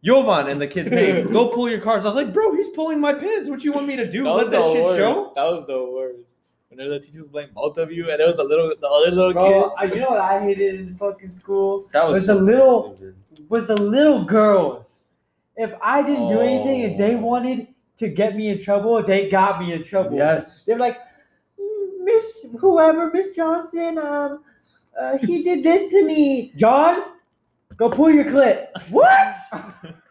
Jovan, 0.04 0.48
and 0.48 0.60
the 0.60 0.66
kids, 0.66 0.90
hey, 0.90 1.22
go 1.32 1.48
pull 1.48 1.68
your 1.68 1.80
cars. 1.80 2.04
I 2.04 2.08
was 2.08 2.16
like, 2.16 2.32
bro, 2.32 2.54
he's 2.54 2.68
pulling 2.70 3.00
my 3.00 3.12
pins. 3.12 3.48
What 3.50 3.64
you 3.64 3.72
want 3.72 3.86
me 3.88 3.96
to 3.96 4.08
do? 4.10 4.28
Let 4.28 4.50
that 4.50 4.62
shit 4.72 4.84
worst. 4.84 4.98
show? 4.98 5.32
That 5.34 5.44
was 5.50 5.66
the 5.66 5.84
worst. 5.84 6.36
Whenever 6.68 6.90
the 6.90 7.00
teacher 7.00 7.20
was 7.22 7.28
blaming 7.28 7.52
both 7.54 7.78
of 7.78 7.90
you, 7.90 8.08
and 8.10 8.20
there 8.20 8.28
was 8.28 8.38
a 8.38 8.44
little, 8.44 8.72
the 8.80 8.86
other 8.86 9.10
little 9.10 9.32
Bro, 9.32 9.74
I, 9.76 9.84
you 9.84 9.96
know 10.00 10.10
what 10.10 10.20
I 10.20 10.38
hated 10.40 10.76
in 10.76 10.94
fucking 10.96 11.30
school 11.30 11.88
That 11.92 12.06
was 12.06 12.18
Was 12.18 12.26
the 12.28 12.34
little- 12.36 12.94
stupid. 12.96 13.16
was 13.48 13.66
the 13.66 13.76
little 13.76 14.24
girls. 14.24 15.06
If 15.56 15.72
I 15.82 16.02
didn't 16.02 16.28
do 16.28 16.38
anything 16.40 16.82
and 16.84 17.00
they 17.00 17.14
Oh. 17.16 17.20
wanted 17.20 17.66
to 17.98 18.08
get 18.08 18.36
me 18.36 18.48
in 18.50 18.62
trouble, 18.62 19.02
they 19.02 19.28
got 19.28 19.58
me 19.60 19.72
in 19.72 19.82
trouble. 19.82 20.16
Yes. 20.16 20.62
They're 20.64 20.78
like, 20.78 20.98
"Mm, 20.98 21.07
Miss 22.08 22.46
whoever, 22.58 23.10
Miss 23.12 23.32
Johnson, 23.36 23.98
um, 23.98 24.42
uh, 24.98 25.18
he 25.18 25.42
did 25.42 25.62
this 25.62 25.90
to 25.90 26.04
me. 26.06 26.52
John, 26.56 27.04
go 27.76 27.90
pull 27.90 28.10
your 28.10 28.24
clip. 28.24 28.70
What? 28.88 29.36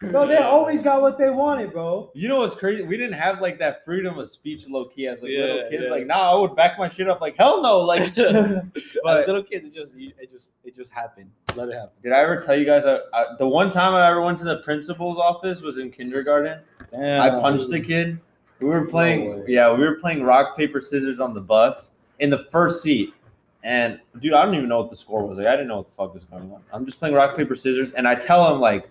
Bro, 0.00 0.28
they 0.28 0.36
always 0.36 0.80
got 0.80 1.02
what 1.02 1.18
they 1.18 1.28
wanted, 1.28 1.72
bro. 1.72 2.12
You 2.14 2.28
know 2.28 2.38
what's 2.38 2.54
crazy? 2.54 2.84
We 2.84 2.96
didn't 2.96 3.14
have 3.14 3.40
like 3.40 3.58
that 3.58 3.84
freedom 3.84 4.16
of 4.16 4.30
speech 4.30 4.68
low 4.68 4.84
key 4.84 5.08
as 5.08 5.20
like 5.20 5.32
little 5.32 5.68
kids. 5.68 5.82
yeah. 5.84 5.90
Like 5.90 6.06
now 6.06 6.20
I 6.20 6.40
would 6.40 6.54
back 6.54 6.78
my 6.78 6.88
shit 6.88 7.08
up 7.10 7.20
like 7.20 7.36
hell 7.36 7.60
no. 7.60 7.80
Like 7.80 8.16
As 8.18 9.26
little 9.26 9.42
kids, 9.42 9.66
it 9.66 9.74
just, 9.74 9.94
it 9.96 10.30
just, 10.30 10.52
it 10.62 10.76
just 10.76 10.92
happened. 10.92 11.30
Let 11.56 11.68
it 11.68 11.74
happen. 11.74 11.90
did 12.00 12.12
I 12.12 12.20
ever 12.20 12.40
tell 12.40 12.56
you 12.56 12.64
guys 12.64 12.86
I, 12.86 12.98
I, 13.12 13.24
the 13.38 13.48
one 13.48 13.72
time 13.72 13.92
I 13.92 14.08
ever 14.08 14.22
went 14.22 14.38
to 14.38 14.44
the 14.44 14.58
principal's 14.58 15.18
office 15.18 15.60
was 15.60 15.78
in 15.78 15.90
kindergarten. 15.90 16.60
I 16.96 17.30
punched 17.40 17.72
a 17.72 17.80
kid. 17.80 18.20
We 18.60 18.66
were 18.68 18.86
playing 18.86 19.30
way. 19.30 19.44
yeah, 19.48 19.72
we 19.72 19.84
were 19.84 19.96
playing 20.00 20.22
rock, 20.22 20.56
paper, 20.56 20.80
scissors 20.80 21.20
on 21.20 21.34
the 21.34 21.40
bus 21.40 21.90
in 22.18 22.30
the 22.30 22.46
first 22.50 22.82
seat. 22.82 23.14
And 23.62 24.00
dude, 24.20 24.34
I 24.34 24.44
don't 24.44 24.54
even 24.54 24.68
know 24.68 24.80
what 24.80 24.90
the 24.90 24.96
score 24.96 25.26
was. 25.26 25.38
Like 25.38 25.46
I 25.46 25.52
didn't 25.52 25.68
know 25.68 25.78
what 25.78 25.88
the 25.88 25.94
fuck 25.94 26.14
was 26.14 26.24
going 26.24 26.50
on. 26.52 26.62
I'm 26.72 26.84
just 26.86 26.98
playing 26.98 27.14
rock, 27.14 27.36
paper, 27.36 27.56
scissors, 27.56 27.92
and 27.92 28.06
I 28.06 28.14
tell 28.14 28.52
him 28.52 28.60
like 28.60 28.88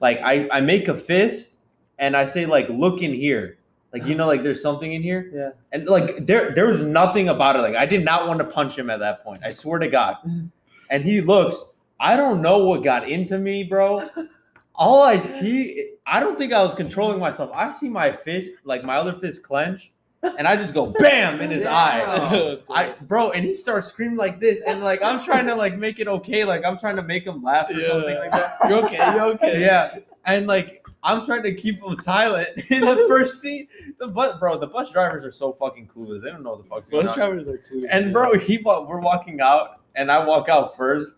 like 0.00 0.20
I, 0.20 0.48
I 0.50 0.60
make 0.60 0.88
a 0.88 0.96
fist 0.96 1.50
and 1.98 2.16
I 2.16 2.26
say 2.26 2.46
like 2.46 2.68
look 2.68 3.02
in 3.02 3.14
here. 3.14 3.58
Like 3.92 4.04
you 4.06 4.16
know, 4.16 4.26
like 4.26 4.42
there's 4.42 4.60
something 4.60 4.92
in 4.92 5.02
here. 5.02 5.30
Yeah. 5.32 5.50
And 5.72 5.88
like 5.88 6.26
there 6.26 6.52
there 6.52 6.66
was 6.66 6.82
nothing 6.82 7.28
about 7.28 7.56
it. 7.56 7.60
Like 7.60 7.76
I 7.76 7.86
did 7.86 8.04
not 8.04 8.26
want 8.26 8.40
to 8.40 8.44
punch 8.44 8.76
him 8.76 8.90
at 8.90 8.98
that 8.98 9.22
point. 9.24 9.42
I 9.44 9.52
swear 9.52 9.78
to 9.78 9.88
God. 9.88 10.16
And 10.90 11.02
he 11.02 11.22
looks, 11.22 11.56
I 11.98 12.14
don't 12.14 12.42
know 12.42 12.58
what 12.58 12.84
got 12.84 13.08
into 13.08 13.38
me, 13.38 13.64
bro. 13.64 14.06
All 14.76 15.02
I 15.02 15.18
see, 15.20 15.92
I 16.06 16.18
don't 16.20 16.36
think 16.36 16.52
I 16.52 16.62
was 16.62 16.74
controlling 16.74 17.18
myself. 17.20 17.50
I 17.54 17.70
see 17.70 17.88
my 17.88 18.12
fist, 18.12 18.50
like 18.64 18.82
my 18.84 18.96
other 18.96 19.12
fist 19.12 19.42
clench, 19.44 19.92
and 20.22 20.48
I 20.48 20.56
just 20.56 20.74
go 20.74 20.86
bam 20.86 21.40
in 21.40 21.50
his 21.50 21.64
eye. 21.66 22.58
I 22.70 22.92
bro, 23.02 23.30
and 23.30 23.44
he 23.44 23.54
starts 23.54 23.88
screaming 23.88 24.16
like 24.16 24.40
this, 24.40 24.60
and 24.66 24.82
like 24.82 25.00
I'm 25.02 25.22
trying 25.24 25.46
to 25.46 25.54
like 25.54 25.78
make 25.78 26.00
it 26.00 26.08
okay, 26.08 26.44
like 26.44 26.64
I'm 26.64 26.76
trying 26.78 26.96
to 26.96 27.02
make 27.02 27.24
him 27.24 27.42
laugh 27.42 27.70
or 27.70 27.74
Yeah. 27.74 27.86
something 27.88 28.16
like 28.16 28.30
that. 28.32 28.56
you 28.68 28.74
okay? 28.76 29.14
You 29.14 29.20
okay? 29.34 29.60
Yeah, 29.60 29.98
and 30.24 30.48
like 30.48 30.84
I'm 31.04 31.24
trying 31.24 31.44
to 31.44 31.54
keep 31.54 31.80
him 31.80 31.94
silent 31.94 32.48
in 32.70 32.80
the 32.80 33.04
first 33.08 33.40
scene. 33.40 33.68
The 33.98 34.08
bus, 34.08 34.38
bro, 34.40 34.58
the 34.58 34.66
bus 34.66 34.90
drivers 34.90 35.24
are 35.24 35.30
so 35.30 35.52
fucking 35.52 35.86
clueless. 35.86 36.20
They 36.22 36.30
don't 36.30 36.42
know 36.42 36.52
what 36.54 36.62
the 36.64 36.68
fuck's 36.68 36.90
going 36.90 37.06
Bus 37.06 37.12
on. 37.12 37.18
drivers 37.18 37.46
are 37.46 37.58
too. 37.58 37.86
And 37.92 38.12
bro, 38.12 38.36
he 38.40 38.58
we're 38.64 38.98
walking 38.98 39.40
out, 39.40 39.82
and 39.94 40.10
I 40.10 40.24
walk 40.24 40.48
out 40.48 40.76
first, 40.76 41.12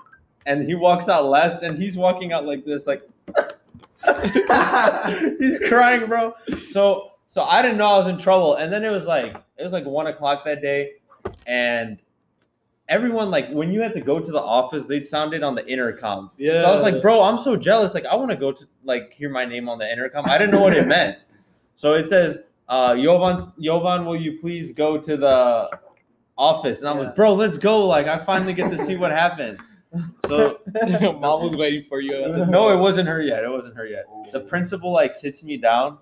and 0.44 0.66
he 0.68 0.74
walks 0.74 1.08
out 1.08 1.24
last, 1.24 1.62
and 1.62 1.78
he's 1.78 1.96
walking 1.96 2.32
out 2.34 2.44
like 2.44 2.64
this, 2.66 2.86
like 2.86 3.02
he's 5.38 5.58
crying, 5.68 6.06
bro. 6.06 6.34
So 6.66 7.10
so 7.26 7.42
I 7.42 7.62
didn't 7.62 7.78
know 7.78 7.86
I 7.86 7.98
was 7.98 8.08
in 8.08 8.18
trouble, 8.18 8.54
and 8.54 8.72
then 8.72 8.84
it 8.84 8.90
was 8.90 9.04
like 9.06 9.34
it 9.56 9.62
was 9.62 9.72
like 9.72 9.84
one 9.84 10.06
o'clock 10.06 10.44
that 10.44 10.62
day, 10.62 10.92
and 11.46 11.98
everyone 12.88 13.30
like 13.30 13.50
when 13.50 13.72
you 13.72 13.80
had 13.80 13.92
to 13.94 14.00
go 14.00 14.20
to 14.20 14.30
the 14.30 14.40
office, 14.40 14.86
they'd 14.86 15.06
sound 15.06 15.34
it 15.34 15.42
on 15.42 15.54
the 15.54 15.66
intercom. 15.66 16.30
yeah. 16.36 16.60
So 16.62 16.68
I 16.68 16.72
was 16.72 16.82
like, 16.82 17.02
bro, 17.02 17.22
I'm 17.22 17.38
so 17.38 17.56
jealous. 17.56 17.94
Like, 17.94 18.06
I 18.06 18.14
want 18.14 18.30
to 18.30 18.36
go 18.36 18.52
to 18.52 18.64
like 18.84 19.12
hear 19.12 19.28
my 19.30 19.44
name 19.44 19.68
on 19.68 19.78
the 19.78 19.90
intercom. 19.90 20.24
I 20.26 20.38
didn't 20.38 20.52
know 20.52 20.60
what 20.62 20.74
it 20.74 20.86
meant. 20.96 21.18
So 21.74 21.94
it 21.94 22.08
says, 22.08 22.38
uh, 22.68 22.94
Jovan, 22.96 23.52
Jovan, 23.60 24.04
will 24.04 24.16
you 24.16 24.38
please 24.40 24.72
go 24.72 24.98
to 24.98 25.16
the 25.16 25.68
office? 26.38 26.80
And 26.80 26.88
I'm 26.88 26.96
Yeah. 26.98 27.02
like, 27.04 27.16
bro, 27.16 27.34
let's 27.34 27.58
go. 27.58 27.84
Like, 27.86 28.06
I 28.06 28.18
finally 28.18 28.54
get 28.54 28.70
to 28.70 28.78
see 28.78 28.96
what 28.96 29.10
happens. 29.10 29.60
So 30.26 30.60
mom 31.20 31.42
was 31.42 31.56
waiting 31.56 31.84
for 31.84 32.00
you. 32.00 32.28
No, 32.46 32.70
it 32.72 32.78
wasn't 32.80 33.08
her 33.08 33.22
yet. 33.22 33.44
It 33.44 33.50
wasn't 33.50 33.76
her 33.76 33.86
yet. 33.86 34.04
The 34.32 34.40
principal 34.40 34.92
like 34.92 35.14
sits 35.14 35.42
me 35.42 35.56
down, 35.56 35.98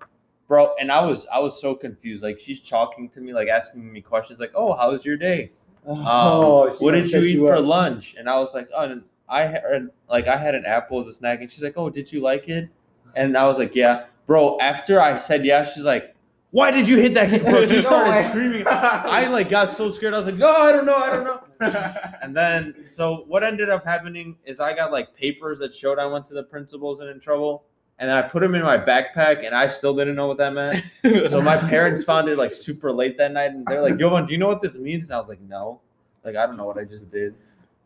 bro, 0.47 0.73
and 0.79 0.91
I 0.91 1.03
was 1.05 1.27
I 1.27 1.39
was 1.39 1.59
so 1.61 1.75
confused. 1.75 2.23
Like 2.23 2.39
she's 2.39 2.67
talking 2.67 3.09
to 3.09 3.21
me, 3.21 3.33
like 3.33 3.47
asking 3.47 3.91
me 3.91 4.01
questions, 4.01 4.39
like, 4.39 4.51
"Oh, 4.55 4.73
how 4.75 4.91
was 4.91 5.05
your 5.05 5.17
day? 5.17 5.51
Um, 5.87 6.03
Oh, 6.07 6.75
what 6.79 6.93
did 6.93 7.03
you 7.05 7.09
set 7.11 7.23
eat 7.23 7.37
for 7.37 7.55
up. 7.57 7.63
lunch?" 7.65 8.15
And 8.17 8.27
I 8.27 8.39
was 8.39 8.55
like, 8.55 8.69
"Oh, 8.75 9.01
I 9.29 9.41
had 9.43 9.89
like 10.09 10.27
I 10.27 10.35
had 10.37 10.55
an 10.55 10.65
apple 10.65 10.99
as 10.99 11.05
a 11.07 11.13
snack." 11.13 11.41
And 11.41 11.51
she's 11.51 11.61
like, 11.61 11.73
"Oh, 11.77 11.91
did 11.91 12.11
you 12.11 12.21
like 12.21 12.49
it?" 12.49 12.69
And 13.15 13.37
I 13.37 13.45
was 13.45 13.59
like, 13.59 13.75
"Yeah, 13.75 14.05
bro." 14.25 14.57
After 14.59 14.99
I 14.99 15.15
said 15.17 15.45
yeah, 15.45 15.63
she's 15.63 15.83
like, 15.83 16.15
"Why 16.49 16.71
did 16.71 16.87
you 16.87 16.97
hit 16.97 17.13
that 17.13 17.29
kid, 17.29 17.43
bro?" 17.43 17.67
She 17.67 17.75
No 17.75 17.81
started 17.81 18.09
way. 18.11 18.23
screaming. 18.23 18.63
I 18.67 19.27
like 19.27 19.47
got 19.49 19.73
so 19.73 19.91
scared. 19.91 20.15
I 20.15 20.17
was 20.17 20.25
like, 20.25 20.37
"No, 20.37 20.51
I 20.51 20.71
don't 20.71 20.87
know, 20.87 20.95
I 20.97 21.09
don't 21.11 21.23
know." 21.23 21.39
And 21.59 22.35
then, 22.35 22.75
so 22.87 23.23
what 23.27 23.43
ended 23.43 23.69
up 23.69 23.83
happening 23.83 24.35
is 24.45 24.59
I 24.59 24.73
got 24.73 24.91
like 24.91 25.15
papers 25.15 25.59
that 25.59 25.73
showed 25.73 25.99
I 25.99 26.05
went 26.05 26.25
to 26.27 26.33
the 26.33 26.43
principal's 26.43 26.99
and 26.99 27.09
in 27.09 27.19
trouble. 27.19 27.65
And 27.97 28.09
then 28.09 28.17
I 28.17 28.23
put 28.23 28.41
them 28.41 28.55
in 28.55 28.63
my 28.63 28.77
backpack 28.77 29.45
and 29.45 29.55
I 29.55 29.67
still 29.67 29.95
didn't 29.95 30.15
know 30.15 30.27
what 30.27 30.37
that 30.37 30.53
meant. 30.53 30.83
So 31.29 31.41
my 31.41 31.57
parents 31.69 32.03
found 32.03 32.27
it 32.27 32.37
like 32.37 32.53
super 32.53 32.91
late 32.91 33.17
that 33.17 33.31
night 33.31 33.51
and 33.51 33.65
they're 33.65 33.81
like, 33.81 33.97
Jovan, 33.97 34.25
do 34.25 34.33
you 34.33 34.37
know 34.37 34.47
what 34.47 34.61
this 34.61 34.75
means? 34.75 35.05
And 35.05 35.13
I 35.13 35.17
was 35.17 35.29
like, 35.29 35.39
no. 35.41 35.79
Like, 36.25 36.35
I 36.35 36.45
don't 36.45 36.57
know 36.57 36.65
what 36.65 36.77
I 36.77 36.83
just 36.83 37.11
did. 37.11 37.35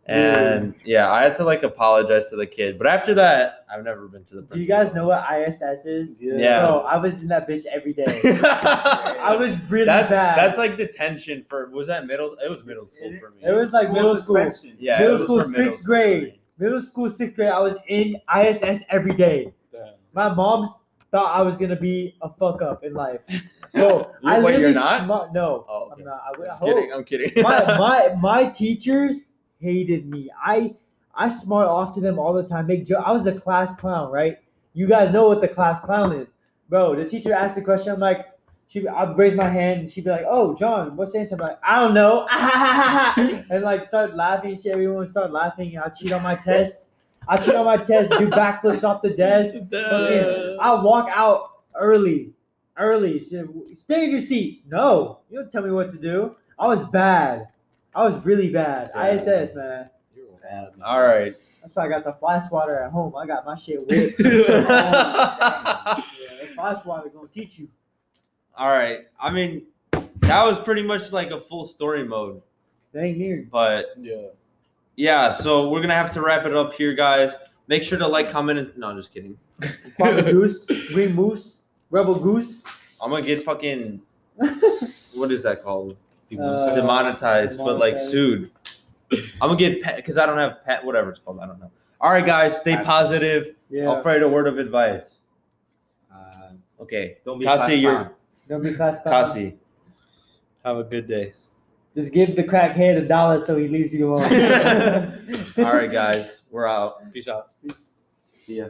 And 0.10 0.74
mm. 0.74 0.80
yeah, 0.86 1.12
I 1.12 1.22
had 1.22 1.38
to 1.38 1.44
like 1.44 1.62
apologize 1.62 2.30
to 2.32 2.36
the 2.36 2.48
kid. 2.48 2.80
But 2.80 2.88
after 2.88 3.14
that, 3.14 3.66
I've 3.72 3.84
never 3.84 4.08
been 4.08 4.26
to 4.26 4.36
the 4.36 4.42
Do 4.42 4.60
you 4.60 4.66
guys 4.66 4.94
know 4.94 5.08
what 5.08 5.24
ISS 5.32 5.86
is? 5.86 6.22
Yeah. 6.22 6.62
Bro, 6.66 6.80
I 6.80 6.98
was 6.98 7.22
in 7.22 7.28
that 7.28 7.48
bitch 7.48 7.66
every 7.66 7.94
day. 7.94 8.22
I 8.44 9.36
was 9.40 9.62
really 9.70 9.86
that's, 9.86 10.10
bad. 10.10 10.38
that's 10.38 10.58
like 10.58 10.78
detention 10.78 11.46
for, 11.48 11.70
was 11.70 11.86
that 11.88 12.08
middle? 12.08 12.36
It 12.44 12.50
was 12.50 12.64
middle 12.66 12.88
school 12.88 13.14
for 13.20 13.30
me. 13.32 13.44
It 13.44 13.52
was 13.52 13.72
like 13.72 13.92
middle 13.92 14.16
school. 14.18 14.38
suspension. 14.38 14.78
yeah, 14.80 15.00
middle 15.00 15.20
school, 15.20 15.44
for 15.44 15.50
middle 15.50 15.72
sixth 15.72 15.86
grade. 15.86 16.40
Middle 16.58 16.82
school, 16.82 17.10
sixth 17.10 17.36
grade. 17.36 17.50
I 17.50 17.60
was 17.60 17.76
in 17.88 18.16
ISS 18.36 18.82
every 18.90 19.16
day. 19.16 19.54
Damn. 19.72 19.94
My 20.14 20.34
mom's 20.34 20.72
thought 21.12 21.36
I 21.36 21.42
was 21.42 21.58
gonna 21.58 21.76
be 21.76 22.16
a 22.22 22.30
fuck 22.30 22.62
up 22.62 22.84
in 22.84 22.94
life. 22.94 23.22
Bro, 23.74 24.12
You- 24.22 24.30
I 24.30 24.40
wait, 24.40 24.60
you're 24.60 24.70
literally 24.70 24.74
not? 24.74 25.04
sma- 25.04 25.30
no, 25.34 25.66
Oh, 25.70 25.90
okay. 25.92 26.02
I'm 26.02 26.08
not. 26.08 26.22
I, 26.26 26.42
I 26.42 26.52
I'm 26.52 26.58
hope. 26.58 26.76
kidding. 26.76 26.94
I'm 26.94 27.04
kidding. 27.04 27.44
my 27.44 27.64
my 27.78 28.16
my 28.20 28.46
teachers 28.46 29.18
hated 29.60 30.08
me. 30.10 30.30
I 30.44 30.76
I 31.16 31.30
smart 31.30 31.68
off 31.68 31.94
to 31.96 32.02
them 32.02 32.18
all 32.20 32.34
the 32.34 32.44
time. 32.44 32.68
Make 32.68 32.86
jo- 32.86 33.02
I 33.06 33.12
was 33.12 33.24
the 33.24 33.34
class 33.34 33.74
clown, 33.76 34.12
right? 34.12 34.38
You 34.74 34.88
guys 34.88 35.12
know 35.12 35.28
what 35.28 35.42
the 35.42 35.48
class 35.48 35.80
clown 35.80 36.14
is, 36.14 36.30
bro. 36.70 36.96
The 36.96 37.06
teacher 37.06 37.34
asked 37.34 37.56
the 37.56 37.62
question. 37.62 37.92
I'm 37.94 38.00
like, 38.00 38.26
she 38.68 38.88
I'd 38.88 39.18
raise 39.18 39.34
my 39.36 39.50
hand 39.50 39.82
and 39.82 39.92
she'd 39.92 40.04
be 40.04 40.12
like, 40.12 40.26
"Oh, 40.30 40.56
John, 40.56 40.96
what's 40.96 41.12
the 41.14 41.20
answer?" 41.20 41.36
I'm 41.36 41.42
like, 41.42 41.60
"I 41.64 41.80
don't 41.80 41.94
know," 41.96 42.28
and 43.50 43.64
like 43.64 43.84
start 43.86 44.16
laughing. 44.16 44.56
Shit, 44.56 44.72
everyone 44.74 45.00
would 45.00 45.10
start 45.10 45.32
laughing. 45.32 45.78
I 45.78 45.90
cheat 45.90 46.12
on 46.14 46.22
my 46.24 46.36
test. 46.36 46.84
I 47.28 47.38
cheat 47.38 47.56
on 47.56 47.66
my 47.66 47.78
test. 47.78 48.12
Do 48.12 48.30
backflips 48.30 48.84
off 48.84 49.02
the 49.02 49.10
desk. 49.10 49.56
Fucking- 49.72 50.58
I 50.62 50.74
walk 50.82 51.10
out 51.14 51.52
early, 51.76 52.32
early. 52.78 53.20
Shit, 53.28 53.48
Stay 53.78 54.06
in 54.06 54.12
your 54.12 54.22
seat. 54.22 54.64
No, 54.70 55.20
you 55.30 55.40
don't 55.40 55.52
tell 55.52 55.64
me 55.64 55.72
what 55.72 55.92
to 55.92 55.98
do. 55.98 56.36
I 56.58 56.68
was 56.68 56.86
bad. 56.90 57.48
I 57.96 58.04
was 58.08 58.24
really 58.26 58.50
bad. 58.52 58.92
Yeah. 58.96 59.16
ISS, 59.16 59.56
man. 59.56 59.90
You're 60.16 60.26
bad, 60.42 60.78
man. 60.78 60.84
All 60.86 61.02
right. 61.02 61.34
That's 61.62 61.76
why 61.76 61.86
I 61.86 61.90
got 61.90 62.04
the 62.04 62.14
fly 62.14 62.40
swatter 62.48 62.80
at 62.84 62.92
home. 62.92 63.16
I 63.16 63.26
got 63.26 63.46
my 63.46 63.56
shit 63.58 63.80
whipped. 63.88 64.20
yeah, 64.20 66.02
the 66.42 66.48
fly 66.56 66.74
swatter 66.76 67.10
gonna 67.10 67.28
teach 67.34 67.58
you. 67.58 67.68
All 68.58 68.70
right. 68.70 69.00
I 69.20 69.30
mean, 69.32 69.64
that 69.92 70.44
was 70.46 70.60
pretty 70.60 70.84
much 70.84 71.12
like 71.12 71.32
a 71.32 71.40
full 71.42 71.66
story 71.66 72.04
mode. 72.08 72.42
Dang 72.94 73.18
near. 73.18 73.48
But 73.52 73.88
Yeah. 74.00 74.28
yeah, 74.96 75.34
so 75.34 75.70
we're 75.70 75.82
gonna 75.82 75.94
have 75.96 76.12
to 76.14 76.22
wrap 76.22 76.46
it 76.46 76.56
up 76.56 76.74
here, 76.74 76.94
guys. 76.94 77.34
Make 77.68 77.84
sure 77.84 77.98
to 78.00 78.08
like, 78.08 78.32
comment, 78.32 78.60
and 78.60 78.78
no, 78.78 78.96
just 78.96 79.14
kidding. 79.14 79.38
Quabbin 79.62 80.26
goose, 80.32 80.66
green 80.92 81.14
moose, 81.14 81.60
rebel 81.92 82.16
goose. 82.16 82.64
I'm 83.02 83.10
gonna 83.12 83.22
get 83.24 83.44
fucking 83.44 84.02
what 85.14 85.32
is 85.32 85.44
that 85.44 85.62
called? 85.62 85.96
Uh, 86.38 86.76
demonetized, 86.76 87.58
but 87.58 87.80
like 87.80 87.98
sued. 87.98 88.52
I'm 89.12 89.30
gonna 89.42 89.56
get 89.58 89.82
pet 89.82 89.96
because 89.96 90.18
I 90.18 90.26
don't 90.26 90.38
have 90.38 90.64
pet, 90.66 90.84
whatever 90.86 91.10
it's 91.10 91.20
called. 91.20 91.40
I 91.40 91.48
don't 91.48 91.60
know. 91.60 91.72
All 92.02 92.12
right, 92.12 92.26
guys, 92.26 92.60
stay 92.60 92.74
I- 92.76 92.84
positive. 92.84 93.56
Yeah. 93.70 93.86
Alfred, 93.90 94.22
a 94.24 94.28
word 94.30 94.48
of 94.48 94.58
advice. 94.58 95.04
Uh, 96.14 96.52
Okay, 96.82 97.18
don't 97.26 97.40
be 97.40 97.46
Kasi, 97.46 97.76
you're- 97.76 97.96
clown. 97.96 98.12
Don't 98.48 98.64
be. 98.64 98.74
Kasi. 98.74 99.56
Have 100.66 100.78
a 100.78 100.84
good 100.84 101.08
day. 101.08 101.34
Just 101.96 102.14
give 102.14 102.36
the 102.36 102.44
crackhead 102.44 102.98
a 102.98 103.08
dollar 103.08 103.40
so 103.40 103.58
he 103.58 103.68
leaves 103.68 103.94
you 103.94 104.14
alone. 104.14 105.54
All 105.58 105.74
right, 105.74 105.92
guys, 105.92 106.42
we're 106.52 106.68
out. 106.68 107.12
Peace 107.14 107.28
out. 107.28 107.50
See 108.40 108.58
ya. 108.58 108.70